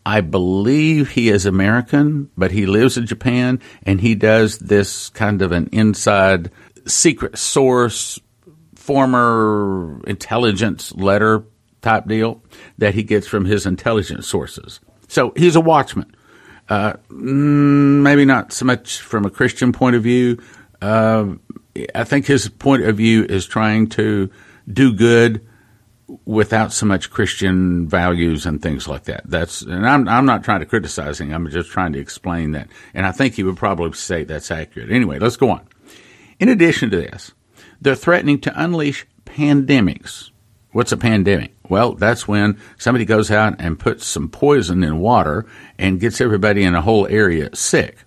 I 0.05 0.21
believe 0.23 1.11
he 1.11 1.29
is 1.29 1.47
American, 1.47 2.31
but 2.37 2.51
he 2.51 2.67
lives 2.67 2.97
in 2.97 3.07
Japan 3.07 3.61
and 3.85 4.01
he 4.01 4.15
does 4.15 4.59
this 4.59 5.09
kind 5.11 5.41
of 5.41 5.53
an 5.53 5.69
inside 5.73 6.51
secret 6.87 7.39
source, 7.39 8.19
former 8.75 10.03
intelligence 10.07 10.93
letter 10.95 11.45
type 11.81 12.07
deal 12.07 12.43
that 12.79 12.95
he 12.95 13.03
gets 13.03 13.27
from 13.27 13.45
his 13.45 13.67
intelligence 13.67 14.27
sources. 14.27 14.81
So 15.09 15.33
he's 15.37 15.57
a 15.57 15.61
watchman. 15.61 16.15
Uh, 16.69 16.95
mm, 17.09 18.03
maybe 18.03 18.25
not 18.25 18.53
so 18.53 18.65
much 18.65 19.01
from 19.01 19.25
a 19.25 19.31
Christian 19.31 19.73
point 19.73 19.97
of 19.97 20.03
view. 20.03 20.43
Uh, 20.81 21.35
I 21.95 22.05
think 22.05 22.27
his 22.27 22.49
point 22.49 22.85
of 22.85 22.97
view 22.97 23.25
is 23.25 23.47
trying 23.47 23.89
to 23.91 24.31
do 24.71 24.93
good 24.93 25.47
without 26.25 26.73
so 26.73 26.87
much 26.87 27.11
Christian 27.11 27.89
values 27.89 28.47
and 28.47 28.61
things 28.61 28.89
like 28.89 29.05
that. 29.05 29.23
That's 29.25 29.63
and 29.63 29.87
I'm 29.87 30.09
I'm 30.09 30.27
not 30.27 30.45
trying 30.45 30.61
to 30.61 30.67
criticize 30.67 31.21
him. 31.21 31.33
I'm 31.33 31.49
just 31.51 31.71
trying 31.71 31.93
to 31.93 31.99
explain 31.99 32.53
that. 32.53 32.69
And 32.95 33.07
I 33.07 33.13
think 33.13 33.35
he 33.35 33.43
would 33.43 33.57
probably 33.57 33.93
say 33.93 34.25
that's 34.25 34.51
accurate. 34.51 34.91
Anyway, 34.91 35.19
let's 35.19 35.37
go 35.37 35.51
on. 35.51 35.67
In 36.39 36.49
addition 36.49 36.91
to 36.91 36.97
this, 36.97 37.33
they're 37.81 37.95
threatening 37.95 38.41
to 38.41 38.63
unleash 38.63 39.07
pandemics. 39.25 40.31
What's 40.73 40.93
a 40.93 40.97
pandemic? 40.97 41.55
Well, 41.69 41.95
that's 41.95 42.29
when 42.29 42.59
somebody 42.79 43.05
goes 43.05 43.31
out 43.31 43.61
and 43.61 43.79
puts 43.79 44.07
some 44.07 44.29
poison 44.29 44.85
in 44.85 45.01
water 45.01 45.47
and 45.79 46.01
gets 46.01 46.21
everybody 46.21 46.63
in 46.63 46.75
a 46.75 46.83
whole 46.83 47.07
area 47.09 47.55
sick. 47.55 47.99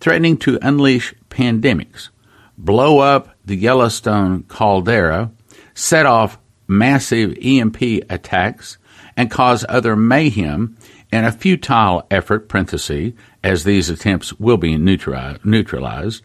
Threatening 0.00 0.36
to 0.38 0.58
unleash 0.62 1.14
pandemics, 1.30 2.08
blow 2.56 2.98
up 2.98 3.36
the 3.44 3.56
Yellowstone 3.56 4.44
caldera, 4.44 5.30
set 5.74 6.06
off 6.06 6.38
massive 6.66 7.36
EMP 7.42 7.82
attacks, 8.10 8.78
and 9.16 9.30
cause 9.30 9.64
other 9.68 9.96
mayhem 9.96 10.76
in 11.12 11.24
a 11.24 11.32
futile 11.32 12.06
effort, 12.10 12.48
parenthesis, 12.48 13.12
as 13.44 13.64
these 13.64 13.90
attempts 13.90 14.32
will 14.34 14.56
be 14.56 14.78
neutralized, 14.78 16.24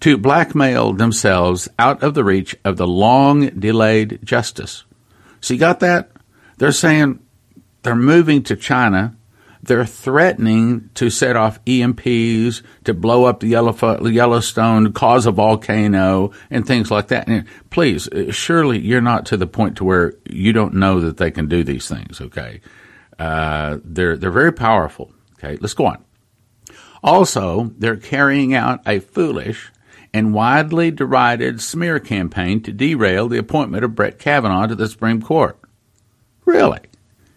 to 0.00 0.18
blackmail 0.18 0.92
themselves 0.92 1.68
out 1.78 2.02
of 2.02 2.14
the 2.14 2.24
reach 2.24 2.56
of 2.64 2.76
the 2.76 2.86
long 2.86 3.48
delayed 3.50 4.18
justice. 4.24 4.84
So 5.40 5.54
you 5.54 5.60
got 5.60 5.80
that? 5.80 6.10
They're 6.58 6.72
saying 6.72 7.20
they're 7.82 7.94
moving 7.94 8.42
to 8.44 8.56
China 8.56 9.16
they're 9.64 9.86
threatening 9.86 10.90
to 10.94 11.10
set 11.10 11.36
off 11.36 11.64
EMPs, 11.64 12.62
to 12.84 12.94
blow 12.94 13.24
up 13.24 13.40
the 13.40 13.48
Yellowstone, 13.48 14.92
cause 14.92 15.26
a 15.26 15.30
volcano, 15.30 16.32
and 16.50 16.66
things 16.66 16.90
like 16.90 17.08
that. 17.08 17.28
And 17.28 17.46
please, 17.70 18.08
uh, 18.08 18.30
surely 18.30 18.78
you're 18.78 19.00
not 19.00 19.26
to 19.26 19.36
the 19.36 19.46
point 19.46 19.76
to 19.78 19.84
where 19.84 20.14
you 20.28 20.52
don't 20.52 20.74
know 20.74 21.00
that 21.00 21.16
they 21.16 21.30
can 21.30 21.48
do 21.48 21.64
these 21.64 21.88
things. 21.88 22.20
Okay, 22.20 22.60
uh, 23.18 23.78
they're 23.84 24.16
they're 24.16 24.30
very 24.30 24.52
powerful. 24.52 25.12
Okay, 25.38 25.56
let's 25.60 25.74
go 25.74 25.86
on. 25.86 26.04
Also, 27.02 27.72
they're 27.78 27.96
carrying 27.96 28.54
out 28.54 28.80
a 28.86 28.98
foolish 28.98 29.70
and 30.12 30.32
widely 30.32 30.90
derided 30.90 31.60
smear 31.60 31.98
campaign 31.98 32.62
to 32.62 32.72
derail 32.72 33.28
the 33.28 33.38
appointment 33.38 33.84
of 33.84 33.94
Brett 33.94 34.18
Kavanaugh 34.18 34.66
to 34.66 34.74
the 34.74 34.88
Supreme 34.88 35.20
Court. 35.20 35.58
Really? 36.44 36.80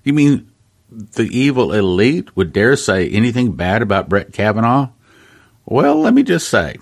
You 0.03 0.13
mean 0.13 0.51
the 0.97 1.29
evil 1.31 1.73
elite 1.73 2.35
would 2.35 2.51
dare 2.51 2.75
say 2.75 3.07
anything 3.09 3.51
bad 3.51 3.81
about 3.81 4.09
Brett 4.09 4.33
Kavanaugh? 4.33 4.89
Well, 5.65 5.99
let 5.99 6.13
me 6.13 6.23
just 6.23 6.49
say, 6.49 6.77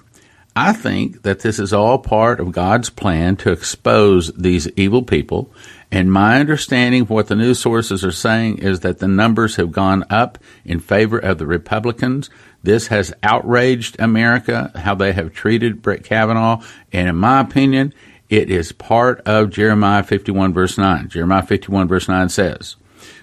I 0.55 0.71
think 0.71 1.23
that 1.23 1.41
this 1.41 1.59
is 1.59 1.73
all 1.73 1.97
part 1.97 2.39
of 2.39 2.53
God's 2.53 2.89
plan 2.89 3.35
to 3.37 3.51
expose 3.51 4.31
these 4.33 4.69
evil 4.77 5.03
people. 5.03 5.51
And 5.91 6.11
my 6.11 6.39
understanding 6.39 7.01
of 7.01 7.09
what 7.09 7.27
the 7.27 7.35
news 7.35 7.59
sources 7.59 8.05
are 8.05 8.11
saying 8.11 8.59
is 8.59 8.79
that 8.79 8.99
the 8.99 9.07
numbers 9.07 9.57
have 9.57 9.73
gone 9.73 10.05
up 10.09 10.37
in 10.63 10.79
favor 10.79 11.19
of 11.19 11.39
the 11.39 11.45
Republicans. 11.45 12.29
This 12.63 12.87
has 12.87 13.13
outraged 13.21 13.97
America, 13.99 14.71
how 14.75 14.95
they 14.95 15.11
have 15.11 15.33
treated 15.33 15.81
Brett 15.81 16.05
Kavanaugh. 16.05 16.61
And 16.93 17.09
in 17.09 17.17
my 17.17 17.41
opinion, 17.41 17.93
it 18.29 18.49
is 18.49 18.71
part 18.71 19.19
of 19.21 19.49
Jeremiah 19.49 20.03
51 20.03 20.53
verse 20.53 20.77
9. 20.77 21.09
Jeremiah 21.09 21.43
51 21.43 21.89
verse 21.89 22.07
9 22.07 22.29
says, 22.29 22.77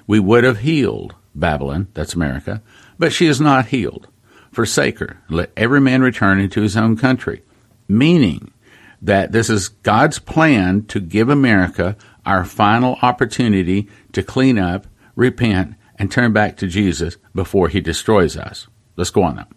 We 0.06 0.20
would 0.20 0.44
have 0.44 0.58
healed 0.58 1.14
Babylon, 1.34 1.88
that's 1.94 2.14
America, 2.14 2.62
but 2.98 3.12
she 3.12 3.26
is 3.26 3.40
not 3.40 3.66
healed. 3.66 4.08
Forsake 4.52 4.98
her. 4.98 5.22
Let 5.30 5.50
every 5.56 5.80
man 5.80 6.02
return 6.02 6.38
into 6.38 6.60
his 6.60 6.76
own 6.76 6.96
country. 6.96 7.42
Meaning 7.88 8.52
that 9.00 9.32
this 9.32 9.48
is 9.48 9.68
God's 9.68 10.18
plan 10.18 10.84
to 10.86 11.00
give 11.00 11.28
America 11.28 11.96
our 12.24 12.44
final 12.44 12.98
opportunity 13.02 13.88
to 14.12 14.22
clean 14.22 14.58
up, 14.58 14.86
repent, 15.16 15.74
and 15.96 16.10
turn 16.10 16.32
back 16.32 16.56
to 16.58 16.66
Jesus 16.66 17.16
before 17.34 17.68
he 17.68 17.80
destroys 17.80 18.36
us. 18.36 18.68
Let's 18.96 19.10
go 19.10 19.22
on 19.22 19.36
now. 19.36 19.48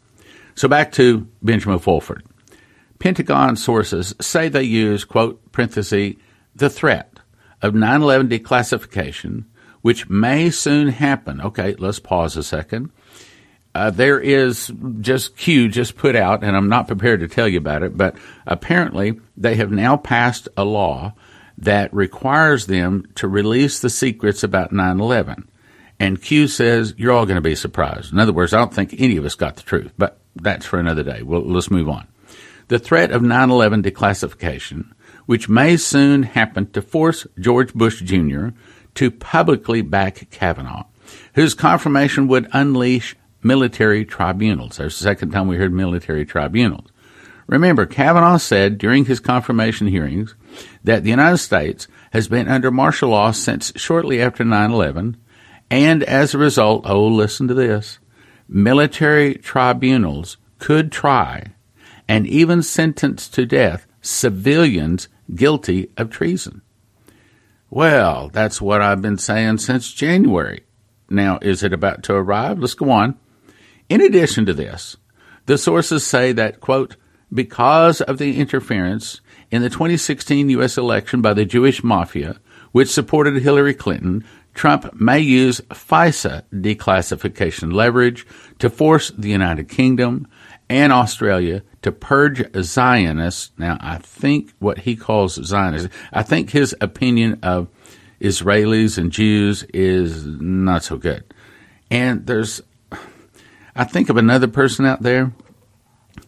So 0.55 0.67
back 0.67 0.91
to 0.93 1.27
Benjamin 1.41 1.79
Fulford. 1.79 2.23
Pentagon 2.99 3.55
sources 3.55 4.15
say 4.21 4.47
they 4.47 4.63
use, 4.63 5.03
quote, 5.03 5.51
parenthesis, 5.51 6.15
the 6.55 6.69
threat 6.69 7.19
of 7.61 7.75
9 7.75 8.01
11 8.01 8.29
declassification, 8.29 9.45
which 9.85 10.09
may 10.09 10.49
soon 10.49 10.87
happen. 10.87 11.39
Okay, 11.39 11.75
let's 11.77 11.99
pause 11.99 12.35
a 12.35 12.41
second. 12.41 12.89
Uh, 13.75 13.91
there 13.91 14.19
is 14.19 14.73
just 14.99 15.37
Q 15.37 15.69
just 15.69 15.95
put 15.95 16.15
out, 16.15 16.43
and 16.43 16.57
I'm 16.57 16.69
not 16.69 16.87
prepared 16.87 17.19
to 17.19 17.27
tell 17.27 17.47
you 17.47 17.59
about 17.59 17.83
it, 17.83 17.95
but 17.95 18.15
apparently 18.47 19.19
they 19.37 19.53
have 19.57 19.69
now 19.69 19.95
passed 19.95 20.49
a 20.57 20.65
law 20.65 21.13
that 21.59 21.93
requires 21.93 22.65
them 22.65 23.05
to 23.13 23.27
release 23.27 23.79
the 23.79 23.91
secrets 23.91 24.41
about 24.41 24.71
9 24.71 24.99
11. 24.99 25.47
And 25.99 26.19
Q 26.19 26.47
says, 26.47 26.95
you're 26.97 27.11
all 27.13 27.27
going 27.27 27.35
to 27.35 27.41
be 27.41 27.53
surprised. 27.53 28.11
In 28.11 28.17
other 28.17 28.33
words, 28.33 28.53
I 28.53 28.57
don't 28.57 28.73
think 28.73 28.95
any 28.97 29.17
of 29.17 29.25
us 29.25 29.35
got 29.35 29.55
the 29.55 29.61
truth, 29.61 29.91
but 29.99 30.17
that's 30.35 30.65
for 30.65 30.79
another 30.79 31.03
day. 31.03 31.21
Well, 31.21 31.43
let's 31.43 31.69
move 31.69 31.89
on. 31.89 32.07
The 32.69 32.79
threat 32.79 33.11
of 33.11 33.21
9 33.21 33.51
11 33.51 33.83
declassification, 33.83 34.93
which 35.27 35.47
may 35.47 35.77
soon 35.77 36.23
happen 36.23 36.71
to 36.71 36.81
force 36.81 37.27
George 37.39 37.71
Bush 37.75 38.01
Jr. 38.01 38.47
to 38.95 39.11
publicly 39.11 39.81
back 39.81 40.29
Kavanaugh, 40.31 40.85
whose 41.33 41.53
confirmation 41.53 42.27
would 42.27 42.47
unleash 42.53 43.15
military 43.43 44.05
tribunals. 44.05 44.77
There's 44.77 44.97
the 44.97 45.03
second 45.03 45.31
time 45.31 45.47
we 45.47 45.57
heard 45.57 45.73
military 45.73 46.25
tribunals. 46.25 46.87
Remember, 47.47 47.85
Kavanaugh 47.85 48.37
said 48.37 48.77
during 48.77 49.05
his 49.05 49.19
confirmation 49.19 49.87
hearings 49.87 50.33
that 50.83 51.03
the 51.03 51.11
United 51.11 51.37
States 51.37 51.87
has 52.11 52.27
been 52.27 52.47
under 52.47 52.71
martial 52.71 53.09
law 53.09 53.31
since 53.31 53.71
shortly 53.75 54.21
after 54.21 54.43
9 54.43 54.71
11 54.71 55.17
and 55.69 56.03
as 56.03 56.33
a 56.33 56.37
result, 56.37 56.85
oh, 56.85 57.07
listen 57.07 57.47
to 57.47 57.53
this 57.53 57.99
military 58.47 59.35
tribunals 59.35 60.37
could 60.59 60.91
try 60.91 61.43
and 62.07 62.27
even 62.27 62.61
sentence 62.61 63.27
to 63.27 63.45
death 63.45 63.87
civilians 64.01 65.07
guilty 65.33 65.89
of 65.97 66.09
treason. 66.09 66.61
Well, 67.69 68.29
that's 68.29 68.61
what 68.61 68.81
I've 68.81 69.01
been 69.01 69.17
saying 69.17 69.57
since 69.57 69.91
January. 69.91 70.63
Now, 71.09 71.39
is 71.41 71.63
it 71.63 71.73
about 71.73 72.03
to 72.03 72.13
arrive? 72.13 72.59
Let's 72.59 72.73
go 72.73 72.89
on. 72.89 73.17
In 73.89 74.01
addition 74.01 74.45
to 74.45 74.53
this, 74.53 74.97
the 75.45 75.57
sources 75.57 76.05
say 76.05 76.31
that, 76.33 76.59
quote, 76.61 76.95
because 77.33 78.01
of 78.01 78.17
the 78.17 78.39
interference 78.39 79.21
in 79.51 79.61
the 79.61 79.69
2016 79.69 80.49
U.S. 80.49 80.77
election 80.77 81.21
by 81.21 81.33
the 81.33 81.45
Jewish 81.45 81.83
mafia, 81.83 82.39
which 82.71 82.89
supported 82.89 83.41
Hillary 83.41 83.73
Clinton, 83.73 84.23
Trump 84.53 84.93
may 84.99 85.19
use 85.19 85.61
FISA 85.69 86.43
declassification 86.53 87.73
leverage 87.73 88.25
to 88.59 88.69
force 88.69 89.11
the 89.11 89.29
United 89.29 89.69
Kingdom 89.69 90.27
and 90.69 90.91
Australia 90.91 91.63
to 91.81 91.91
purge 91.91 92.43
Zionists. 92.61 93.51
Now, 93.57 93.77
I 93.79 93.97
think 93.97 94.51
what 94.59 94.79
he 94.79 94.95
calls 94.95 95.35
Zionists, 95.35 95.89
I 96.11 96.23
think 96.23 96.49
his 96.49 96.75
opinion 96.81 97.39
of 97.43 97.67
Israelis 98.19 98.97
and 98.97 99.11
Jews 99.11 99.63
is 99.73 100.25
not 100.25 100.83
so 100.83 100.97
good. 100.97 101.23
And 101.91 102.25
there's, 102.25 102.61
I 103.75 103.83
think 103.83 104.09
of 104.09 104.17
another 104.17 104.47
person 104.47 104.85
out 104.85 105.03
there, 105.03 105.31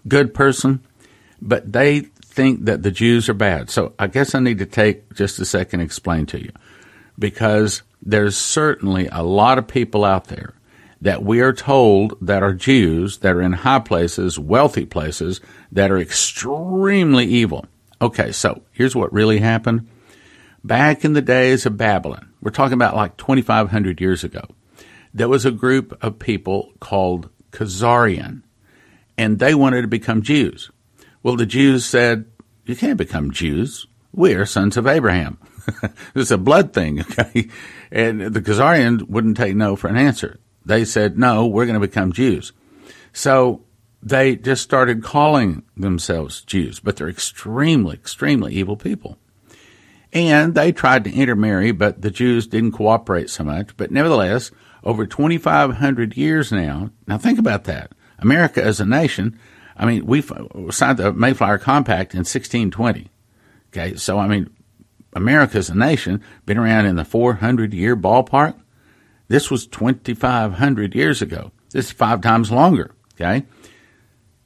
good 0.07 0.33
person, 0.33 0.85
but 1.41 1.71
they 1.71 2.01
think 2.21 2.65
that 2.65 2.83
the 2.83 2.91
Jews 2.91 3.29
are 3.29 3.33
bad. 3.33 3.69
So 3.69 3.93
I 3.97 4.07
guess 4.07 4.35
I 4.35 4.39
need 4.39 4.59
to 4.59 4.65
take 4.65 5.13
just 5.15 5.39
a 5.39 5.45
second 5.45 5.79
to 5.79 5.85
explain 5.85 6.27
to 6.27 6.39
you 6.39 6.51
because 7.17 7.81
there's 8.01 8.37
certainly 8.37 9.09
a 9.11 9.23
lot 9.23 9.57
of 9.57 9.67
people 9.67 10.05
out 10.05 10.25
there 10.25 10.53
that 11.01 11.23
we 11.23 11.41
are 11.41 11.53
told 11.53 12.17
that 12.21 12.43
are 12.43 12.53
Jews 12.53 13.19
that 13.19 13.35
are 13.35 13.41
in 13.41 13.53
high 13.53 13.79
places, 13.79 14.39
wealthy 14.39 14.85
places 14.85 15.41
that 15.71 15.91
are 15.91 15.99
extremely 15.99 17.25
evil. 17.25 17.65
Okay, 18.01 18.31
so 18.31 18.61
here's 18.71 18.95
what 18.95 19.13
really 19.13 19.39
happened. 19.39 19.87
Back 20.63 21.05
in 21.05 21.13
the 21.13 21.21
days 21.21 21.65
of 21.65 21.77
Babylon, 21.77 22.33
we're 22.41 22.51
talking 22.51 22.73
about 22.73 22.95
like 22.95 23.17
2,500 23.17 24.01
years 24.01 24.23
ago, 24.23 24.41
there 25.13 25.29
was 25.29 25.45
a 25.45 25.51
group 25.51 25.97
of 26.03 26.19
people 26.19 26.73
called 26.79 27.29
Khazarian, 27.51 28.43
and 29.17 29.39
they 29.39 29.55
wanted 29.55 29.81
to 29.81 29.87
become 29.87 30.21
Jews. 30.21 30.71
Well, 31.23 31.35
the 31.35 31.45
Jews 31.45 31.85
said, 31.85 32.25
You 32.65 32.75
can't 32.75 32.97
become 32.97 33.31
Jews. 33.31 33.87
We 34.13 34.33
are 34.33 34.45
sons 34.45 34.77
of 34.77 34.87
Abraham. 34.87 35.37
it's 36.15 36.31
a 36.31 36.37
blood 36.37 36.73
thing, 36.73 37.01
okay? 37.01 37.49
And 37.91 38.21
the 38.21 38.41
Khazarians 38.41 39.07
wouldn't 39.07 39.37
take 39.37 39.55
no 39.55 39.75
for 39.75 39.87
an 39.87 39.97
answer. 39.97 40.39
They 40.67 40.85
said, 40.85 41.17
no, 41.17 41.47
we're 41.47 41.65
going 41.65 41.79
to 41.79 41.87
become 41.87 42.11
Jews. 42.11 42.51
So 43.13 43.63
they 44.03 44.35
just 44.35 44.61
started 44.61 45.03
calling 45.03 45.63
themselves 45.75 46.41
Jews, 46.41 46.79
but 46.79 46.97
they're 46.97 47.09
extremely, 47.09 47.95
extremely 47.95 48.53
evil 48.53 48.75
people. 48.75 49.17
And 50.13 50.55
they 50.55 50.71
tried 50.71 51.03
to 51.05 51.13
intermarry, 51.13 51.71
but 51.71 52.01
the 52.01 52.11
Jews 52.11 52.47
didn't 52.47 52.73
cooperate 52.73 53.29
so 53.29 53.43
much. 53.43 53.75
But 53.77 53.91
nevertheless, 53.91 54.51
over 54.83 55.05
2,500 55.05 56.15
years 56.15 56.51
now, 56.51 56.91
now 57.07 57.17
think 57.17 57.39
about 57.39 57.65
that. 57.65 57.91
America 58.19 58.63
as 58.63 58.79
a 58.79 58.85
nation, 58.85 59.39
I 59.75 59.85
mean, 59.85 60.05
we 60.05 60.21
signed 60.71 60.97
the 60.97 61.13
Mayflower 61.13 61.59
Compact 61.59 62.13
in 62.13 62.19
1620. 62.19 63.09
Okay, 63.69 63.95
so 63.95 64.17
I 64.17 64.27
mean, 64.27 64.49
America 65.13 65.57
as 65.57 65.69
a 65.69 65.75
nation 65.75 66.21
been 66.45 66.57
around 66.57 66.85
in 66.85 66.95
the 66.95 67.05
400 67.05 67.73
year 67.73 67.95
ballpark. 67.95 68.55
This 69.27 69.51
was 69.51 69.67
2,500 69.67 70.95
years 70.95 71.21
ago. 71.21 71.51
This 71.71 71.87
is 71.87 71.91
five 71.91 72.21
times 72.21 72.51
longer. 72.51 72.91
Okay. 73.15 73.45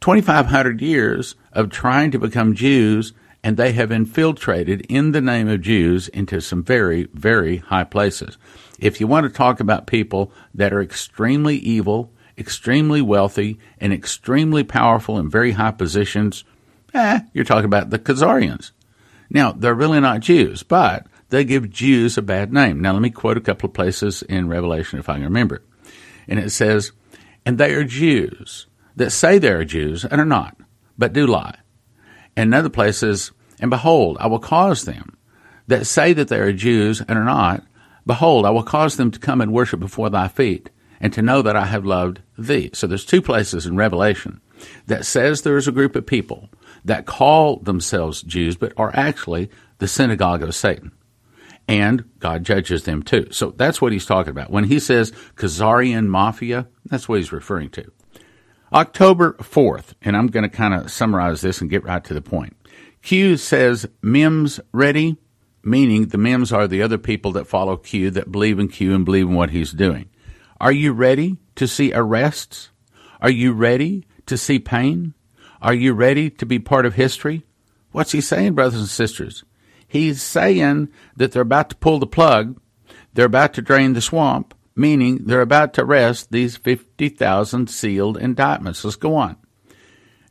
2,500 0.02 0.82
years 0.82 1.36
of 1.54 1.70
trying 1.70 2.10
to 2.12 2.20
become 2.20 2.56
Jews, 2.56 3.14
and 3.44 3.56
they 3.56 3.72
have 3.74 3.92
infiltrated 3.92 4.82
in 4.90 5.12
the 5.12 5.22
name 5.22 5.48
of 5.48 5.62
Jews 5.62 6.08
into 6.08 6.42
some 6.42 6.64
very, 6.64 7.08
very 7.14 7.58
high 7.58 7.84
places. 7.84 8.38
If 8.80 9.00
you 9.00 9.06
want 9.06 9.26
to 9.26 9.30
talk 9.30 9.60
about 9.60 9.86
people 9.86 10.32
that 10.56 10.74
are 10.74 10.82
extremely 10.82 11.58
evil, 11.58 12.12
extremely 12.36 13.02
wealthy, 13.02 13.60
and 13.80 13.94
extremely 13.94 14.64
powerful 14.64 15.20
in 15.20 15.30
very 15.30 15.52
high 15.52 15.72
positions, 15.72 16.44
eh, 16.96 17.20
you're 17.34 17.46
talking 17.46 17.66
about 17.66 17.92
the 17.92 18.00
Khazarians. 18.00 18.72
Now, 19.30 19.52
they're 19.52 19.76
really 19.76 20.00
not 20.00 20.22
Jews, 20.22 20.64
but 20.64 21.06
they 21.32 21.46
give 21.46 21.72
Jews 21.72 22.18
a 22.18 22.22
bad 22.22 22.54
name. 22.54 22.82
Now, 22.82 22.92
let 22.92 23.02
me 23.02 23.10
quote 23.10 23.38
a 23.38 23.42
couple 23.42 23.68
of 23.68 23.74
places 23.74 24.22
in 24.24 24.50
Revelation 24.50 25.00
if 25.00 25.10
I 25.10 25.16
can 25.16 25.24
remember. 25.24 25.64
And 26.28 26.38
it 26.38 26.52
says, 26.52 26.92
And 27.46 27.58
they 27.58 27.74
are 27.74 27.86
Jews 27.86 28.68
that 28.98 29.12
say 29.12 29.40
they 29.40 29.50
are 29.50 29.66
Jews 29.66 30.06
and 30.06 30.20
are 30.20 30.26
not, 30.26 30.58
but 30.98 31.14
do 31.14 31.26
lie. 31.26 31.58
And 32.36 32.54
another 32.54 32.70
place 32.70 32.98
says, 32.98 33.32
And 33.60 33.70
behold, 33.70 34.18
I 34.20 34.28
will 34.28 34.40
cause 34.40 34.84
them 34.84 35.18
that 35.68 35.88
say 35.88 36.12
that 36.14 36.28
they 36.28 36.40
are 36.40 36.52
Jews 36.52 37.02
and 37.02 37.18
are 37.18 37.24
not, 37.24 37.64
behold, 38.06 38.46
I 38.46 38.50
will 38.50 38.64
cause 38.64 38.98
them 38.98 39.10
to 39.12 39.20
come 39.20 39.40
and 39.40 39.54
worship 39.54 39.80
before 39.80 40.10
thy 40.10 40.28
feet, 40.28 40.70
and 41.00 41.14
to 41.14 41.22
know 41.22 41.42
that 41.42 41.56
I 41.56 41.66
have 41.66 41.86
loved 41.86 42.22
thee. 42.38 42.72
So 42.74 42.88
there's 42.88 43.06
two 43.06 43.22
places 43.22 43.66
in 43.66 43.76
Revelation 43.78 44.42
that 44.88 45.06
says 45.06 45.42
there 45.42 45.58
is 45.58 45.68
a 45.68 45.72
group 45.72 45.96
of 45.96 46.06
people 46.06 46.50
that 46.84 47.06
call 47.06 47.58
themselves 47.58 48.22
Jews, 48.22 48.58
but 48.58 48.74
are 48.76 48.92
actually 48.94 49.50
the 49.80 49.88
synagogue 49.88 50.44
of 50.44 50.54
Satan. 50.54 50.92
And 51.68 52.10
God 52.20 52.44
judges 52.44 52.84
them 52.84 53.04
too. 53.04 53.28
So 53.32 53.52
that's 53.52 53.82
what 53.82 53.94
he's 53.94 54.06
talking 54.06 54.32
about. 54.32 54.50
When 54.52 54.66
he 54.66 54.80
says 54.80 55.12
Khazarian 55.36 56.08
Mafia, 56.08 56.68
that's 56.86 57.08
what 57.08 57.20
he's 57.20 57.32
referring 57.32 57.70
to. 57.72 57.92
October 58.74 59.34
4th, 59.34 59.94
and 60.02 60.16
I'm 60.16 60.28
going 60.28 60.50
to 60.50 60.56
kind 60.56 60.74
of 60.74 60.92
summarize 60.92 61.42
this 61.42 61.60
and 61.62 61.70
get 61.70 61.84
right 61.84 62.04
to 62.06 62.14
the 62.14 62.22
point. 62.22 62.56
Q 63.02 63.36
says, 63.36 63.88
Mims 64.02 64.60
ready, 64.72 65.18
meaning 65.64 66.08
the 66.08 66.18
Mims 66.18 66.54
are 66.54 66.68
the 66.68 66.82
other 66.82 66.98
people 66.98 67.32
that 67.34 67.48
follow 67.48 67.76
Q, 67.76 68.12
that 68.12 68.32
believe 68.32 68.60
in 68.60 68.68
Q 68.68 68.96
and 68.96 69.04
believe 69.04 69.28
in 69.28 69.36
what 69.36 69.50
he's 69.50 69.72
doing. 69.72 70.10
Are 70.60 70.72
you 70.72 70.94
ready 70.94 71.38
to 71.56 71.68
see 71.68 71.92
arrests? 71.94 72.70
Are 73.20 73.30
you 73.30 73.52
ready 73.52 74.06
to 74.28 74.38
see 74.38 74.60
pain? 74.60 75.16
Are 75.62 75.74
you 75.74 75.94
ready 75.94 76.30
to 76.30 76.46
be 76.46 76.60
part 76.60 76.86
of 76.86 76.96
history? 76.96 77.44
What's 77.92 78.14
he 78.14 78.22
saying, 78.22 78.54
brothers 78.54 78.80
and 78.80 78.88
sisters? 78.88 79.44
He's 79.92 80.22
saying 80.22 80.88
that 81.18 81.34
they're 81.34 81.42
about 81.42 81.72
to 81.72 81.76
pull 81.76 82.00
the 82.00 82.08
plug, 82.08 82.58
they're 83.14 83.26
about 83.26 83.54
to 83.56 83.62
drain 83.62 83.92
the 83.92 84.00
swamp, 84.00 84.54
meaning 84.74 85.26
they're 85.26 85.42
about 85.42 85.74
to 85.74 85.82
arrest 85.82 86.32
these 86.32 86.56
50,000 86.56 87.70
sealed 87.70 88.16
indictments. 88.16 88.86
Let's 88.86 88.96
go 88.96 89.16
on. 89.18 89.36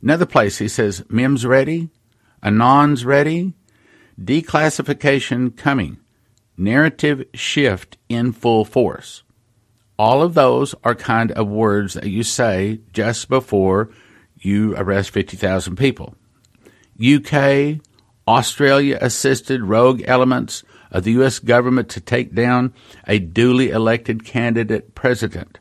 Another 0.01 0.25
place 0.25 0.57
he 0.57 0.67
says, 0.67 1.05
Mims 1.09 1.45
ready, 1.45 1.89
Anon's 2.41 3.05
ready, 3.05 3.53
declassification 4.19 5.55
coming, 5.55 5.99
narrative 6.57 7.23
shift 7.35 7.97
in 8.09 8.31
full 8.31 8.65
force. 8.65 9.21
All 9.99 10.23
of 10.23 10.33
those 10.33 10.73
are 10.83 10.95
kind 10.95 11.31
of 11.33 11.47
words 11.47 11.93
that 11.93 12.07
you 12.07 12.23
say 12.23 12.79
just 12.93 13.29
before 13.29 13.91
you 14.39 14.75
arrest 14.75 15.11
50,000 15.11 15.75
people. 15.75 16.15
UK, 16.99 17.79
Australia 18.27 18.97
assisted 19.01 19.63
rogue 19.63 20.01
elements 20.05 20.63
of 20.91 21.03
the 21.03 21.11
U.S. 21.13 21.39
government 21.39 21.89
to 21.89 22.01
take 22.01 22.35
down 22.35 22.73
a 23.07 23.19
duly 23.19 23.69
elected 23.69 24.25
candidate 24.25 24.93
president. 24.93 25.59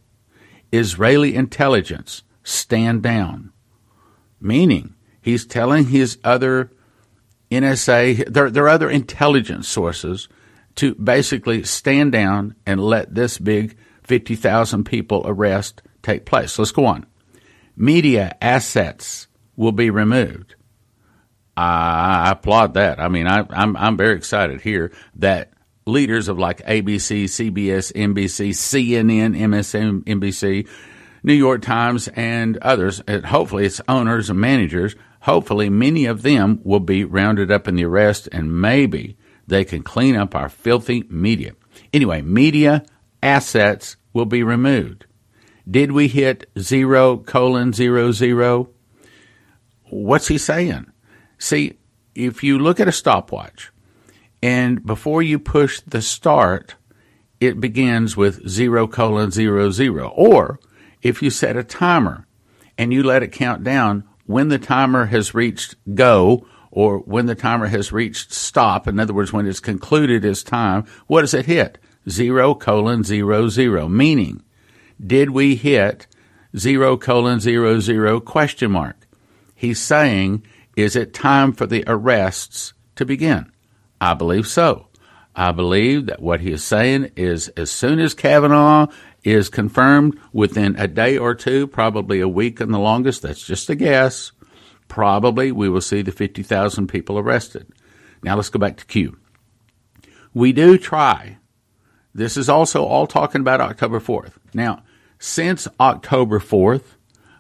Israeli 0.73 1.35
intelligence, 1.35 2.23
stand 2.43 3.03
down. 3.03 3.53
Meaning, 4.41 4.95
he's 5.21 5.47
telling 5.47 5.87
his 5.87 6.19
other 6.25 6.71
NSA, 7.51 8.33
their, 8.33 8.51
their 8.51 8.69
other 8.69 8.89
intelligence 8.89 9.69
sources, 9.69 10.29
to 10.77 10.95
basically 10.95 11.65
stand 11.65 12.13
down 12.13 12.55
and 12.65 12.81
let 12.81 13.15
this 13.15 13.39
big 13.39 13.77
50,000 14.05 14.85
people 14.85 15.23
arrest 15.25 15.83
take 16.03 16.25
place. 16.25 16.59
Let's 16.59 16.73
go 16.73 16.87
on. 16.87 17.07
Media 17.77 18.37
assets 18.41 19.27
will 19.57 19.73
be 19.73 19.91
removed. 19.91 20.55
I 21.61 22.31
applaud 22.33 22.75
that. 22.75 23.01
I 23.01 23.09
mean, 23.09 23.27
I, 23.27 23.47
I'm 23.51 23.77
I'm 23.77 23.97
very 23.97 24.17
excited 24.17 24.61
here 24.61 24.93
that 25.17 25.53
leaders 25.87 26.29
of 26.29 26.39
like 26.39 26.65
ABC, 26.67 27.25
CBS, 27.25 27.93
NBC, 27.93 28.51
CNN, 28.51 29.37
MSNBC, 29.37 30.69
New 31.23 31.35
York 31.35 31.63
Times, 31.63 32.09
and 32.09 32.57
others, 32.59 33.01
and 33.07 33.27
hopefully 33.27 33.67
its 33.67 33.81
owners 33.89 34.31
and 34.31 34.41
managers, 34.41 34.95
hopefully 35.21 35.69
many 35.69 36.07
of 36.07 36.23
them 36.23 36.61
will 36.65 36.81
be 36.81 37.05
rounded 37.05 37.51
up 37.51 37.69
in 37.69 37.75
the 37.77 37.85
arrest, 37.85 38.29
and 38.33 38.61
maybe 38.61 39.17
they 39.47 39.65
can 39.65 39.83
clean 39.83 40.17
up 40.17 40.35
our 40.35 40.49
filthy 40.49 41.05
media. 41.09 41.53
Anyway, 41.93 42.23
media 42.23 42.85
assets 43.23 43.97
will 44.13 44.27
be 44.27 44.43
removed. 44.43 45.07
Did 45.71 45.93
we 45.93 46.09
hit 46.09 46.49
zero 46.59 47.19
colon 47.19 47.73
zero 47.73 48.13
zero? 48.13 48.71
What's 49.91 50.29
he 50.29 50.39
saying? 50.39 50.90
See, 51.41 51.79
if 52.15 52.45
you 52.45 52.59
look 52.59 52.79
at 52.79 52.87
a 52.87 52.93
stopwatch 52.93 53.73
and 54.43 54.85
before 54.85 55.23
you 55.23 55.39
push 55.39 55.81
the 55.81 56.03
start, 56.03 56.77
it 57.41 57.61
begins 57.61 58.15
with 58.15 58.47
zero 58.47 58.87
colon 58.87 59.31
zero 59.31 59.71
zero. 59.71 60.09
Or 60.15 60.61
if 61.03 61.23
you 61.23 61.31
set 61.31 61.57
a 61.57 61.65
timer 61.65 62.27
and 62.77 62.93
you 62.93 63.03
let 63.03 63.23
it 63.23 63.33
count 63.33 63.65
down 63.65 64.05
when 64.27 64.49
the 64.49 64.59
timer 64.59 65.07
has 65.07 65.35
reached 65.35 65.77
go 65.95 66.47
or 66.71 66.99
when 66.99 67.25
the 67.25 67.35
timer 67.35 67.69
has 67.69 67.91
reached 67.91 68.33
stop, 68.33 68.87
in 68.87 69.01
other 69.01 69.15
words, 69.15 69.33
when 69.33 69.47
it's 69.47 69.61
concluded 69.61 70.25
its 70.25 70.43
time, 70.43 70.85
what 71.07 71.23
does 71.23 71.35
it 71.35 71.47
hit? 71.47 71.79
Zero 72.09 72.55
colon 72.55 73.03
zero 73.03 73.49
zero, 73.49 73.89
meaning 73.89 74.43
did 75.05 75.31
we 75.31 75.55
hit 75.55 76.07
zero 76.55 76.99
colon 76.99 77.41
zero 77.41 77.81
zero 77.81 78.21
question 78.21 78.73
mark? 78.73 79.07
He's 79.55 79.81
saying 79.81 80.43
is 80.81 80.97
it 80.97 81.15
time 81.15 81.53
for 81.53 81.67
the 81.67 81.85
arrests 81.87 82.73
to 82.97 83.05
begin? 83.05 83.51
I 84.01 84.15
believe 84.15 84.47
so. 84.47 84.89
I 85.35 85.53
believe 85.53 86.07
that 86.07 86.21
what 86.21 86.41
he 86.41 86.53
is 86.53 86.65
saying 86.65 87.13
is 87.17 87.49
as 87.51 87.71
soon 87.71 88.01
as 88.01 88.15
Kavanaugh 88.15 88.89
is 89.23 89.49
confirmed 89.49 90.19
within 90.33 90.77
a 90.77 90.89
day 90.89 91.17
or 91.17 91.35
two, 91.35 91.67
probably 91.67 92.21
a 92.21 92.29
week 92.29 92.61
in 92.61 92.73
the 92.73 92.79
longest, 92.79 93.23
that's 93.23 93.47
just 93.47 93.71
a 93.71 93.75
guess, 93.75 94.33
probably 94.89 95.53
we 95.53 95.69
will 95.69 95.81
see 95.81 96.03
the 96.03 96.13
50,000 96.13 96.89
people 96.89 97.19
arrested. 97.19 97.67
Now 98.23 98.37
let's 98.37 98.49
go 98.49 98.59
back 98.59 98.77
to 98.79 98.87
Q. 98.87 99.19
We 100.35 100.53
do 100.53 100.79
try. 100.79 101.39
This 102.15 102.37
is 102.37 102.49
also 102.49 102.85
all 102.85 103.07
talking 103.07 103.41
about 103.41 103.61
October 103.61 104.01
4th. 104.01 104.33
Now, 104.53 104.83
since 105.19 105.69
October 105.79 106.41
4th, 106.41 106.97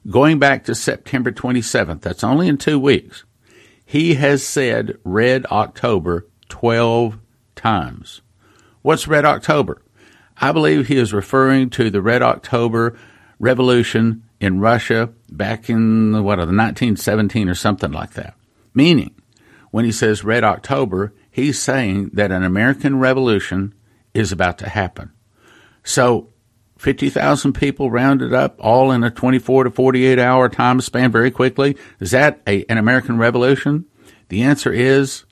going 0.08 0.38
back 0.38 0.64
to 0.64 0.74
September 0.74 1.32
27th, 1.32 2.02
that's 2.02 2.24
only 2.24 2.46
in 2.46 2.56
two 2.56 2.78
weeks, 2.78 3.24
he 3.90 4.14
has 4.14 4.46
said 4.46 4.96
Red 5.02 5.44
October 5.46 6.28
12 6.48 7.18
times. 7.56 8.20
What's 8.82 9.08
Red 9.08 9.24
October? 9.24 9.82
I 10.36 10.52
believe 10.52 10.86
he 10.86 10.96
is 10.96 11.12
referring 11.12 11.70
to 11.70 11.90
the 11.90 12.00
Red 12.00 12.22
October 12.22 12.96
revolution 13.40 14.22
in 14.38 14.60
Russia 14.60 15.12
back 15.28 15.68
in 15.68 16.12
what, 16.22 16.36
the 16.36 16.42
1917 16.42 17.48
or 17.48 17.54
something 17.56 17.90
like 17.90 18.12
that. 18.12 18.34
Meaning, 18.74 19.12
when 19.72 19.84
he 19.84 19.90
says 19.90 20.22
Red 20.22 20.44
October, 20.44 21.12
he's 21.28 21.60
saying 21.60 22.10
that 22.12 22.30
an 22.30 22.44
American 22.44 23.00
revolution 23.00 23.74
is 24.14 24.30
about 24.30 24.58
to 24.58 24.68
happen. 24.68 25.10
So 25.82 26.28
50,000 26.80 27.52
people 27.52 27.90
rounded 27.90 28.32
up 28.32 28.56
all 28.58 28.90
in 28.90 29.04
a 29.04 29.10
24 29.10 29.64
to 29.64 29.70
48 29.70 30.18
hour 30.18 30.48
time 30.48 30.80
span 30.80 31.12
very 31.12 31.30
quickly. 31.30 31.76
Is 32.00 32.12
that 32.12 32.40
a, 32.46 32.64
an 32.70 32.78
American 32.78 33.18
revolution? 33.18 33.84
The 34.30 34.40
answer 34.42 34.72
is 34.72 35.24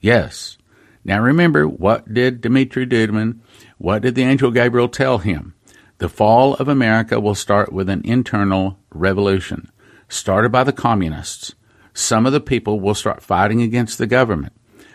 yes. 0.00 0.56
Now 1.04 1.20
remember, 1.20 1.66
what 1.66 2.14
did 2.14 2.40
Dimitri 2.40 2.86
Duduman, 2.86 3.40
what 3.76 4.02
did 4.02 4.14
the 4.14 4.22
angel 4.22 4.52
Gabriel 4.52 4.88
tell 4.88 5.18
him? 5.18 5.54
The 5.98 6.08
fall 6.08 6.54
of 6.54 6.68
America 6.68 7.18
will 7.18 7.34
start 7.34 7.72
with 7.72 7.88
an 7.88 8.02
internal 8.04 8.78
revolution, 8.90 9.72
started 10.08 10.52
by 10.52 10.62
the 10.62 10.72
communists. 10.72 11.56
Some 11.92 12.24
of 12.24 12.32
the 12.32 12.40
people 12.40 12.78
will 12.78 12.94
start 12.94 13.20
fighting 13.20 13.60
against 13.60 13.98
the 13.98 14.06
government. 14.06 14.52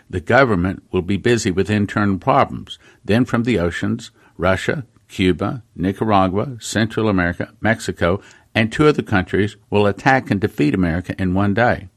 The 0.08 0.20
government 0.22 0.82
will 0.92 1.02
be 1.02 1.18
busy 1.18 1.50
with 1.50 1.68
internal 1.68 2.16
problems. 2.16 2.78
Then 3.04 3.26
from 3.26 3.42
the 3.42 3.58
oceans, 3.58 4.10
Russia, 4.38 4.86
Cuba, 5.10 5.62
Nicaragua, 5.74 6.56
Central 6.60 7.08
America, 7.08 7.52
Mexico, 7.60 8.22
and 8.54 8.72
two 8.72 8.86
other 8.86 9.02
countries 9.02 9.56
will 9.68 9.86
attack 9.86 10.30
and 10.30 10.40
defeat 10.40 10.74
America 10.74 11.14
in 11.18 11.34
one 11.34 11.52
day. 11.52 11.88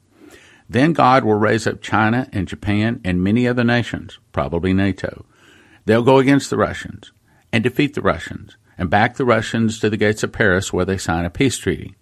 Then 0.68 0.92
God 0.92 1.24
will 1.24 1.34
raise 1.34 1.66
up 1.66 1.80
China 1.80 2.28
and 2.32 2.48
Japan 2.48 3.00
and 3.04 3.22
many 3.22 3.46
other 3.46 3.64
nations, 3.64 4.18
probably 4.32 4.72
NATO. 4.72 5.24
They'll 5.84 6.02
go 6.02 6.18
against 6.18 6.50
the 6.50 6.56
Russians 6.56 7.12
and 7.52 7.62
defeat 7.62 7.94
the 7.94 8.02
Russians 8.02 8.56
and 8.76 8.90
back 8.90 9.14
the 9.14 9.24
Russians 9.24 9.78
to 9.78 9.90
the 9.90 9.96
gates 9.96 10.22
of 10.22 10.32
Paris 10.32 10.72
where 10.72 10.84
they 10.84 10.98
sign 10.98 11.24
a 11.24 11.30
peace 11.30 11.58
treaty. 11.58 11.94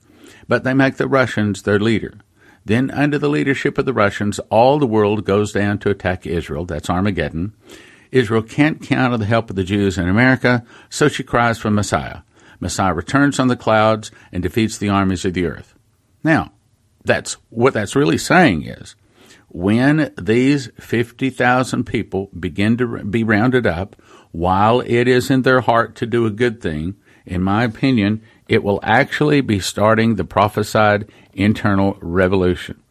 But 0.49 0.65
they 0.65 0.75
make 0.75 0.97
the 0.97 1.09
Russians 1.09 1.63
their 1.63 1.79
leader. 1.79 2.15
Then, 2.65 2.91
under 2.91 3.19
the 3.19 3.29
leadership 3.29 3.77
of 3.77 3.87
the 3.87 3.93
Russians, 3.93 4.39
all 4.49 4.79
the 4.79 4.87
world 4.87 5.25
goes 5.25 5.53
down 5.53 5.79
to 5.81 5.91
attack 5.91 6.27
Israel. 6.27 6.65
That's 6.65 6.89
Armageddon. 6.89 7.55
Israel 8.13 8.43
can't 8.43 8.83
count 8.83 9.13
on 9.13 9.21
the 9.21 9.27
help 9.27 9.51
of 9.51 9.57
the 9.57 9.65
Jews 9.65 9.99
in 9.99 10.09
America, 10.09 10.65
so 10.89 11.09
she 11.09 11.25
cries 11.25 11.59
for 11.59 11.71
Messiah. 11.71 12.19
Messiah 12.61 12.95
returns 12.95 13.41
on 13.41 13.49
the 13.49 13.57
clouds 13.57 14.13
and 14.31 14.43
defeats 14.43 14.79
the 14.79 14.91
armies 14.91 15.25
of 15.25 15.35
the 15.35 15.47
earth. 15.47 15.75
Now, 16.23 16.53
that's 17.05 17.39
what 17.51 17.75
that's 17.75 17.97
really 17.97 18.19
saying 18.19 18.63
is 18.63 18.95
when 19.49 20.15
these 20.21 20.71
50,000 20.79 21.85
people 21.85 22.31
begin 22.39 22.77
to 22.79 23.05
be 23.05 23.25
rounded 23.25 23.67
up, 23.67 23.97
while 24.31 24.81
it 24.81 25.07
is 25.07 25.31
in 25.31 25.43
their 25.43 25.61
heart 25.61 25.95
to 25.97 26.07
do 26.07 26.25
a 26.25 26.31
good 26.31 26.61
thing, 26.63 26.97
in 27.27 27.43
my 27.43 27.65
opinion, 27.65 28.23
it 28.49 28.63
will 28.63 28.81
actually 28.83 29.41
be 29.41 29.61
starting 29.61 30.15
the 30.15 30.25
prophesied 30.25 31.07
internal 31.35 31.99
revolution. 32.01 32.83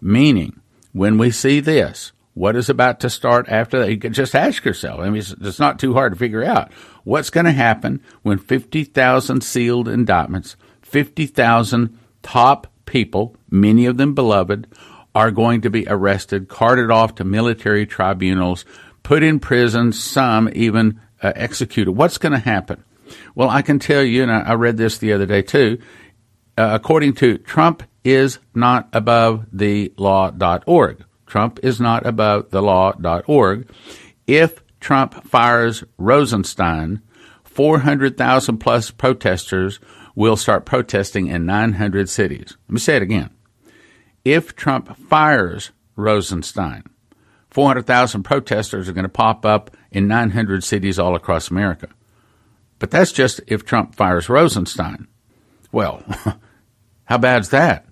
Meaning, 0.00 0.60
when 0.92 1.16
we 1.16 1.30
see 1.30 1.60
this, 1.60 2.12
what 2.40 2.56
is 2.56 2.70
about 2.70 3.00
to 3.00 3.10
start 3.10 3.50
after 3.50 3.80
that? 3.80 3.90
You 3.90 3.98
can 3.98 4.14
just 4.14 4.34
ask 4.34 4.64
yourself. 4.64 4.98
I 4.98 5.10
mean, 5.10 5.18
it's, 5.18 5.32
it's 5.32 5.58
not 5.58 5.78
too 5.78 5.92
hard 5.92 6.14
to 6.14 6.18
figure 6.18 6.42
out 6.42 6.72
what's 7.04 7.28
going 7.28 7.44
to 7.44 7.52
happen 7.52 8.02
when 8.22 8.38
50,000 8.38 9.42
sealed 9.42 9.88
indictments, 9.88 10.56
50,000 10.80 11.98
top 12.22 12.66
people, 12.86 13.36
many 13.50 13.84
of 13.84 13.98
them 13.98 14.14
beloved, 14.14 14.68
are 15.14 15.30
going 15.30 15.60
to 15.60 15.68
be 15.68 15.84
arrested, 15.86 16.48
carted 16.48 16.90
off 16.90 17.16
to 17.16 17.24
military 17.24 17.84
tribunals, 17.84 18.64
put 19.02 19.22
in 19.22 19.38
prison, 19.38 19.92
some 19.92 20.48
even 20.54 20.98
uh, 21.22 21.34
executed. 21.36 21.92
What's 21.92 22.16
going 22.16 22.32
to 22.32 22.38
happen? 22.38 22.82
Well, 23.34 23.50
I 23.50 23.60
can 23.60 23.78
tell 23.78 24.02
you, 24.02 24.22
and 24.22 24.32
I, 24.32 24.54
read 24.54 24.78
this 24.78 24.96
the 24.96 25.12
other 25.12 25.26
day 25.26 25.42
too. 25.42 25.78
Uh, 26.56 26.70
according 26.72 27.16
to 27.16 27.36
Trump 27.36 27.82
is 28.02 28.38
not 28.54 28.88
above 28.94 29.44
the 29.52 29.92
law.org. 29.98 31.04
Trump 31.30 31.60
is 31.62 31.80
not 31.80 32.04
above 32.04 32.50
the 32.50 32.60
law.org. 32.60 33.70
If 34.26 34.62
Trump 34.80 35.24
fires 35.24 35.84
Rosenstein, 35.96 37.02
400,000 37.44 38.58
plus 38.58 38.90
protesters 38.90 39.78
will 40.16 40.36
start 40.36 40.66
protesting 40.66 41.28
in 41.28 41.46
900 41.46 42.08
cities. 42.08 42.56
Let 42.66 42.74
me 42.74 42.80
say 42.80 42.96
it 42.96 43.02
again. 43.02 43.30
If 44.24 44.56
Trump 44.56 44.96
fires 44.96 45.70
Rosenstein, 45.94 46.82
400,000 47.50 48.24
protesters 48.24 48.88
are 48.88 48.92
going 48.92 49.04
to 49.04 49.08
pop 49.08 49.46
up 49.46 49.76
in 49.92 50.08
900 50.08 50.64
cities 50.64 50.98
all 50.98 51.14
across 51.14 51.50
America. 51.50 51.88
But 52.80 52.90
that's 52.90 53.12
just 53.12 53.40
if 53.46 53.64
Trump 53.64 53.94
fires 53.94 54.28
Rosenstein. 54.28 55.06
Well, 55.70 56.02
how 57.04 57.18
bad's 57.18 57.50
that? 57.50 57.86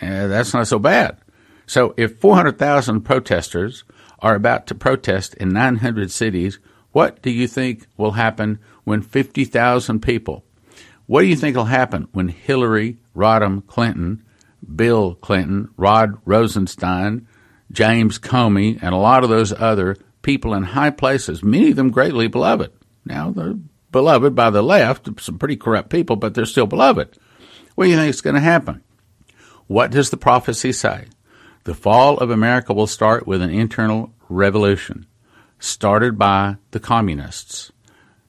Uh, 0.00 0.28
that's 0.28 0.54
not 0.54 0.68
so 0.68 0.78
bad. 0.78 1.18
So 1.66 1.94
if 1.96 2.18
400,000 2.18 3.02
protesters 3.02 3.84
are 4.20 4.34
about 4.34 4.66
to 4.68 4.74
protest 4.74 5.34
in 5.34 5.50
900 5.50 6.10
cities, 6.10 6.58
what 6.92 7.20
do 7.22 7.30
you 7.30 7.46
think 7.46 7.86
will 7.96 8.12
happen 8.12 8.58
when 8.84 9.02
50,000 9.02 10.00
people? 10.00 10.44
What 11.06 11.20
do 11.20 11.26
you 11.26 11.36
think 11.36 11.56
will 11.56 11.64
happen 11.64 12.08
when 12.12 12.28
Hillary 12.28 12.98
Rodham 13.14 13.66
Clinton, 13.66 14.24
Bill 14.74 15.14
Clinton, 15.16 15.68
Rod 15.76 16.18
Rosenstein, 16.24 17.26
James 17.70 18.18
Comey, 18.18 18.78
and 18.80 18.94
a 18.94 18.98
lot 18.98 19.24
of 19.24 19.30
those 19.30 19.52
other 19.52 19.96
people 20.22 20.54
in 20.54 20.62
high 20.62 20.90
places, 20.90 21.42
many 21.42 21.70
of 21.70 21.76
them 21.76 21.90
greatly 21.90 22.28
beloved. 22.28 22.72
Now, 23.04 23.30
they're 23.30 23.54
beloved 23.92 24.34
by 24.34 24.50
the 24.50 24.62
left, 24.62 25.08
some 25.20 25.38
pretty 25.38 25.56
corrupt 25.56 25.90
people, 25.90 26.16
but 26.16 26.34
they're 26.34 26.46
still 26.46 26.66
beloved. 26.66 27.18
What 27.74 27.84
do 27.84 27.90
you 27.90 27.96
think 27.96 28.10
is 28.10 28.20
going 28.20 28.34
to 28.34 28.40
happen? 28.40 28.82
What 29.66 29.90
does 29.90 30.10
the 30.10 30.16
prophecy 30.16 30.72
say? 30.72 31.06
The 31.66 31.74
fall 31.74 32.16
of 32.18 32.30
America 32.30 32.72
will 32.72 32.86
start 32.86 33.26
with 33.26 33.42
an 33.42 33.50
internal 33.50 34.14
revolution 34.28 35.04
started 35.58 36.16
by 36.16 36.58
the 36.70 36.78
communists. 36.78 37.72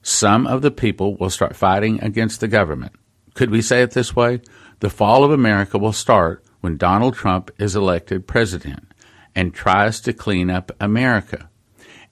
Some 0.02 0.48
of 0.48 0.64
the 0.64 0.72
people 0.72 1.16
will 1.18 1.30
start 1.30 1.56
fighting 1.56 2.02
against 2.02 2.40
the 2.40 2.48
government. 2.48 2.94
Could 3.36 3.52
we 3.52 3.62
say 3.62 3.84
it 3.84 3.92
this 3.92 4.16
way? 4.16 4.42
The 4.80 4.90
fall 4.90 5.24
of 5.24 5.30
America 5.30 5.78
will 5.78 5.94
start 5.94 6.44
when 6.62 6.78
Donald 6.78 7.14
Trump 7.14 7.52
is 7.60 7.76
elected 7.76 8.26
president 8.26 8.92
and 9.36 9.54
tries 9.54 10.02
to 10.02 10.14
clean 10.14 10.50
up 10.50 10.72
America. 10.80 11.48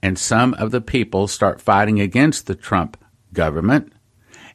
And 0.00 0.16
some 0.16 0.54
of 0.54 0.70
the 0.70 0.80
people 0.80 1.26
start 1.26 1.60
fighting 1.60 2.00
against 2.00 2.46
the 2.46 2.54
Trump 2.54 2.96
government. 3.32 3.92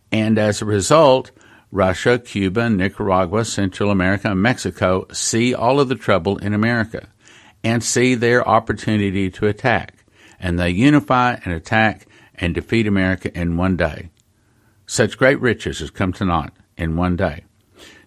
And 0.09 0.37
as 0.37 0.61
a 0.61 0.65
result, 0.65 1.31
Russia, 1.71 2.19
Cuba, 2.19 2.69
Nicaragua, 2.69 3.45
Central 3.45 3.91
America, 3.91 4.35
Mexico 4.35 5.07
see 5.11 5.53
all 5.53 5.79
of 5.79 5.87
the 5.87 5.95
trouble 5.95 6.37
in 6.37 6.53
America 6.53 7.07
and 7.63 7.83
see 7.83 8.13
their 8.13 8.47
opportunity 8.47 9.29
to 9.31 9.47
attack. 9.47 10.05
And 10.39 10.59
they 10.59 10.71
unify 10.71 11.37
and 11.45 11.53
attack 11.53 12.07
and 12.35 12.53
defeat 12.53 12.87
America 12.87 13.35
in 13.37 13.57
one 13.57 13.77
day. 13.77 14.09
Such 14.85 15.17
great 15.17 15.39
riches 15.39 15.79
has 15.79 15.91
come 15.91 16.11
to 16.13 16.25
naught 16.25 16.53
in 16.75 16.97
one 16.97 17.15
day. 17.15 17.45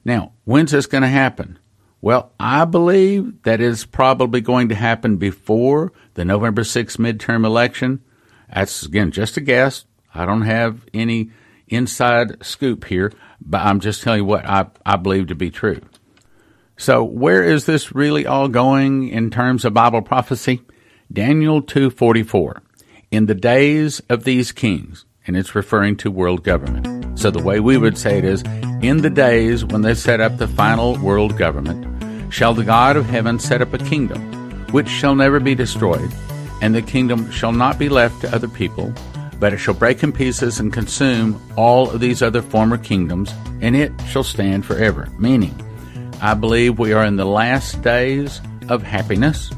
Now, 0.05 0.33
when's 0.44 0.72
this 0.72 0.87
going 0.87 1.03
to 1.03 1.09
happen? 1.09 1.59
Well, 2.03 2.33
I 2.38 2.66
believe 2.66 3.42
that 3.44 3.62
is 3.62 3.87
probably 3.87 4.42
going 4.42 4.68
to 4.68 4.74
happen 4.74 5.16
before 5.16 5.92
the 6.14 6.24
November 6.24 6.62
6th 6.62 6.98
midterm 6.98 7.46
election. 7.46 8.05
That's, 8.53 8.83
again, 8.83 9.11
just 9.11 9.38
a 9.38 9.40
guess. 9.40 9.87
I 10.14 10.27
don't 10.27 10.42
have 10.42 10.85
any 10.92 11.31
inside 11.75 12.45
scoop 12.45 12.85
here, 12.85 13.13
but 13.41 13.63
I'm 13.63 13.81
just 13.81 14.03
telling 14.03 14.21
you 14.21 14.25
what 14.25 14.47
I, 14.47 14.67
I 14.85 14.97
believe 14.97 15.29
to 15.29 15.35
be 15.35 15.51
true. 15.51 15.81
So, 16.77 17.05
where 17.05 17.45
is 17.45 17.67
this 17.67 17.95
really 17.95 18.27
all 18.27 18.49
going 18.49 19.09
in 19.09 19.31
terms 19.31 19.65
of 19.65 19.75
Bible 19.75 20.03
prophecy? 20.03 20.63
Daniel 21.13 21.63
2:44. 21.63 22.61
In 23.11 23.27
the 23.27 23.35
days 23.35 24.01
of 24.09 24.25
these 24.25 24.51
kings, 24.51 25.05
and 25.27 25.37
it's 25.37 25.55
referring 25.55 25.97
to 25.97 26.11
world 26.11 26.43
government. 26.43 27.19
So 27.19 27.31
the 27.31 27.43
way 27.43 27.61
we 27.61 27.77
would 27.77 27.97
say 27.97 28.19
it 28.19 28.25
is, 28.25 28.43
in 28.83 28.99
the 28.99 29.11
days 29.11 29.65
when 29.65 29.83
they 29.83 29.95
set 29.95 30.21
up 30.21 30.37
the 30.37 30.49
final 30.49 30.99
world 30.99 31.39
government, 31.39 32.33
shall 32.33 32.55
the 32.55 32.65
God 32.65 32.97
of 32.97 33.07
heaven 33.07 33.39
set 33.39 33.63
up 33.63 33.73
a 33.73 33.79
kingdom 33.79 34.21
which 34.73 34.89
shall 34.89 35.15
never 35.15 35.39
be 35.39 35.55
destroyed, 35.55 36.13
and 36.61 36.75
the 36.75 36.83
kingdom 36.83 37.31
shall 37.31 37.53
not 37.53 37.79
be 37.79 37.89
left 37.89 38.21
to 38.23 38.35
other 38.35 38.49
people, 38.49 38.93
but 39.38 39.53
it 39.53 39.59
shall 39.59 39.75
break 39.75 40.03
in 40.03 40.12
pieces 40.12 40.61
and 40.61 40.73
consume 40.73 41.40
all 41.57 41.90
of 41.90 42.01
these 42.01 42.23
other 42.23 42.42
former 42.42 42.79
kingdoms, 42.79 43.33
and 43.61 43.77
it 43.77 43.92
shall 44.09 44.25
stand 44.25 44.64
forever. 44.64 45.09
Meaning, 45.18 45.55
I 46.20 46.35
believe 46.35 46.79
we 46.79 46.92
are 46.92 47.05
in 47.05 47.16
the 47.16 47.25
last 47.25 47.83
days 47.83 48.40
of 48.68 48.83
happiness. 48.83 49.51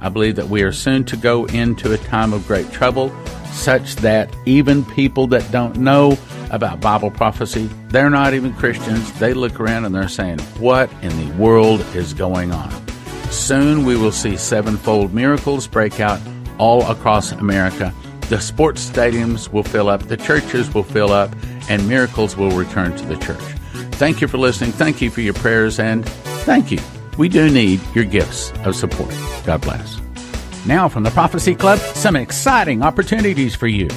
I 0.00 0.08
believe 0.08 0.36
that 0.36 0.48
we 0.48 0.62
are 0.62 0.72
soon 0.72 1.04
to 1.04 1.16
go 1.16 1.46
into 1.46 1.92
a 1.92 1.98
time 1.98 2.32
of 2.32 2.46
great 2.46 2.70
trouble, 2.72 3.12
such 3.52 3.96
that 3.96 4.34
even 4.46 4.84
people 4.84 5.26
that 5.28 5.50
don't 5.50 5.76
know 5.76 6.18
about 6.50 6.80
Bible 6.80 7.10
prophecy, 7.10 7.68
they're 7.88 8.10
not 8.10 8.34
even 8.34 8.52
Christians. 8.54 9.12
They 9.18 9.34
look 9.34 9.60
around 9.60 9.84
and 9.84 9.94
they're 9.94 10.08
saying, 10.08 10.38
What 10.58 10.90
in 11.02 11.10
the 11.18 11.34
world 11.36 11.80
is 11.94 12.14
going 12.14 12.52
on? 12.52 12.70
Soon 13.30 13.84
we 13.84 13.96
will 13.96 14.12
see 14.12 14.36
sevenfold 14.36 15.12
miracles 15.12 15.66
break 15.66 16.00
out 16.00 16.20
all 16.58 16.88
across 16.90 17.32
America 17.32 17.92
the 18.28 18.40
sports 18.40 18.88
stadiums 18.88 19.52
will 19.52 19.62
fill 19.62 19.88
up, 19.88 20.02
the 20.04 20.16
churches 20.16 20.72
will 20.72 20.82
fill 20.82 21.12
up, 21.12 21.30
and 21.68 21.88
miracles 21.88 22.36
will 22.36 22.50
return 22.50 22.96
to 22.96 23.06
the 23.06 23.16
church. 23.16 23.40
Thank 23.96 24.20
you 24.20 24.28
for 24.28 24.38
listening. 24.38 24.72
Thank 24.72 25.00
you 25.00 25.10
for 25.10 25.20
your 25.20 25.34
prayers, 25.34 25.78
and 25.78 26.08
thank 26.44 26.70
you. 26.70 26.80
We 27.16 27.28
do 27.28 27.48
need 27.50 27.80
your 27.94 28.04
gifts 28.04 28.52
of 28.64 28.74
support. 28.74 29.14
God 29.44 29.60
bless. 29.60 30.00
Now, 30.66 30.88
from 30.88 31.02
the 31.02 31.10
Prophecy 31.10 31.54
Club, 31.54 31.78
some 31.78 32.16
exciting 32.16 32.82
opportunities 32.82 33.54
for 33.54 33.66
you. 33.66 33.88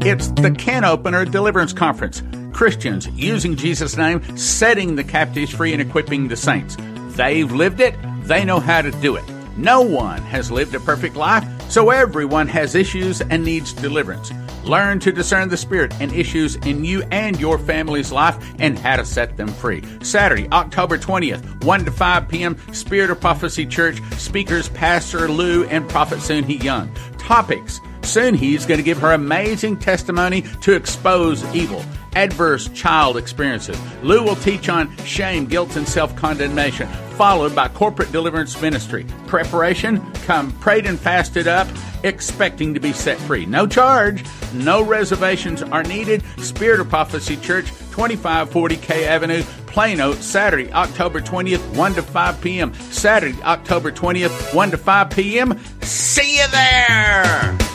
It's 0.00 0.28
the 0.28 0.54
Can 0.58 0.84
Opener 0.84 1.24
Deliverance 1.26 1.72
Conference. 1.72 2.22
Christians 2.52 3.06
using 3.08 3.54
Jesus' 3.56 3.96
name, 3.96 4.36
setting 4.36 4.96
the 4.96 5.04
captives 5.04 5.54
free, 5.54 5.72
and 5.72 5.82
equipping 5.82 6.28
the 6.28 6.36
saints. 6.36 6.76
They've 7.10 7.52
lived 7.52 7.80
it, 7.80 7.94
they 8.22 8.44
know 8.44 8.58
how 8.58 8.82
to 8.82 8.90
do 8.90 9.16
it. 9.16 9.37
No 9.58 9.80
one 9.80 10.22
has 10.22 10.52
lived 10.52 10.76
a 10.76 10.80
perfect 10.80 11.16
life, 11.16 11.44
so 11.68 11.90
everyone 11.90 12.46
has 12.46 12.76
issues 12.76 13.20
and 13.20 13.44
needs 13.44 13.72
deliverance. 13.72 14.30
Learn 14.62 15.00
to 15.00 15.10
discern 15.10 15.48
the 15.48 15.56
spirit 15.56 15.92
and 16.00 16.12
issues 16.12 16.54
in 16.56 16.84
you 16.84 17.02
and 17.10 17.40
your 17.40 17.58
family's 17.58 18.12
life 18.12 18.36
and 18.60 18.78
how 18.78 18.94
to 18.94 19.04
set 19.04 19.36
them 19.36 19.48
free. 19.48 19.82
Saturday, 20.00 20.48
October 20.52 20.96
20th, 20.96 21.64
1 21.64 21.84
to 21.86 21.90
5 21.90 22.28
p.m., 22.28 22.56
Spirit 22.72 23.10
of 23.10 23.20
Prophecy 23.20 23.66
Church, 23.66 24.00
speakers 24.12 24.68
Pastor 24.68 25.28
Lou 25.28 25.64
and 25.64 25.88
Prophet 25.88 26.20
Soon 26.20 26.44
He 26.44 26.58
Young. 26.58 26.94
Topics 27.18 27.80
Soon 28.02 28.34
He's 28.34 28.64
going 28.64 28.78
to 28.78 28.84
give 28.84 28.98
her 28.98 29.12
amazing 29.12 29.78
testimony 29.78 30.42
to 30.62 30.74
expose 30.74 31.44
evil 31.52 31.84
adverse 32.14 32.68
child 32.70 33.16
experiences. 33.16 33.78
Lou 34.02 34.22
will 34.22 34.36
teach 34.36 34.68
on 34.68 34.94
shame, 34.98 35.46
guilt, 35.46 35.76
and 35.76 35.88
self 35.88 36.14
condemnation, 36.16 36.88
followed 37.16 37.54
by 37.54 37.68
corporate 37.68 38.12
deliverance 38.12 38.60
ministry. 38.60 39.06
Preparation 39.26 40.00
come 40.26 40.52
prayed 40.52 40.86
and 40.86 40.98
fasted 40.98 41.48
up, 41.48 41.68
expecting 42.04 42.74
to 42.74 42.80
be 42.80 42.92
set 42.92 43.18
free. 43.18 43.46
No 43.46 43.66
charge, 43.66 44.24
no 44.54 44.82
reservations 44.82 45.62
are 45.62 45.82
needed. 45.82 46.22
Spirit 46.38 46.80
of 46.80 46.88
Prophecy 46.88 47.36
Church, 47.36 47.66
2540 47.90 48.76
K 48.76 49.06
Avenue, 49.06 49.42
Plano, 49.66 50.12
Saturday, 50.14 50.72
October 50.72 51.20
20th, 51.20 51.76
1 51.76 51.94
to 51.94 52.02
5 52.02 52.40
p.m. 52.40 52.74
Saturday, 52.74 53.40
October 53.42 53.92
20th, 53.92 54.54
1 54.54 54.70
to 54.70 54.76
5 54.76 55.10
p.m. 55.10 55.58
See 55.82 56.38
you 56.38 56.48
there! 56.48 57.67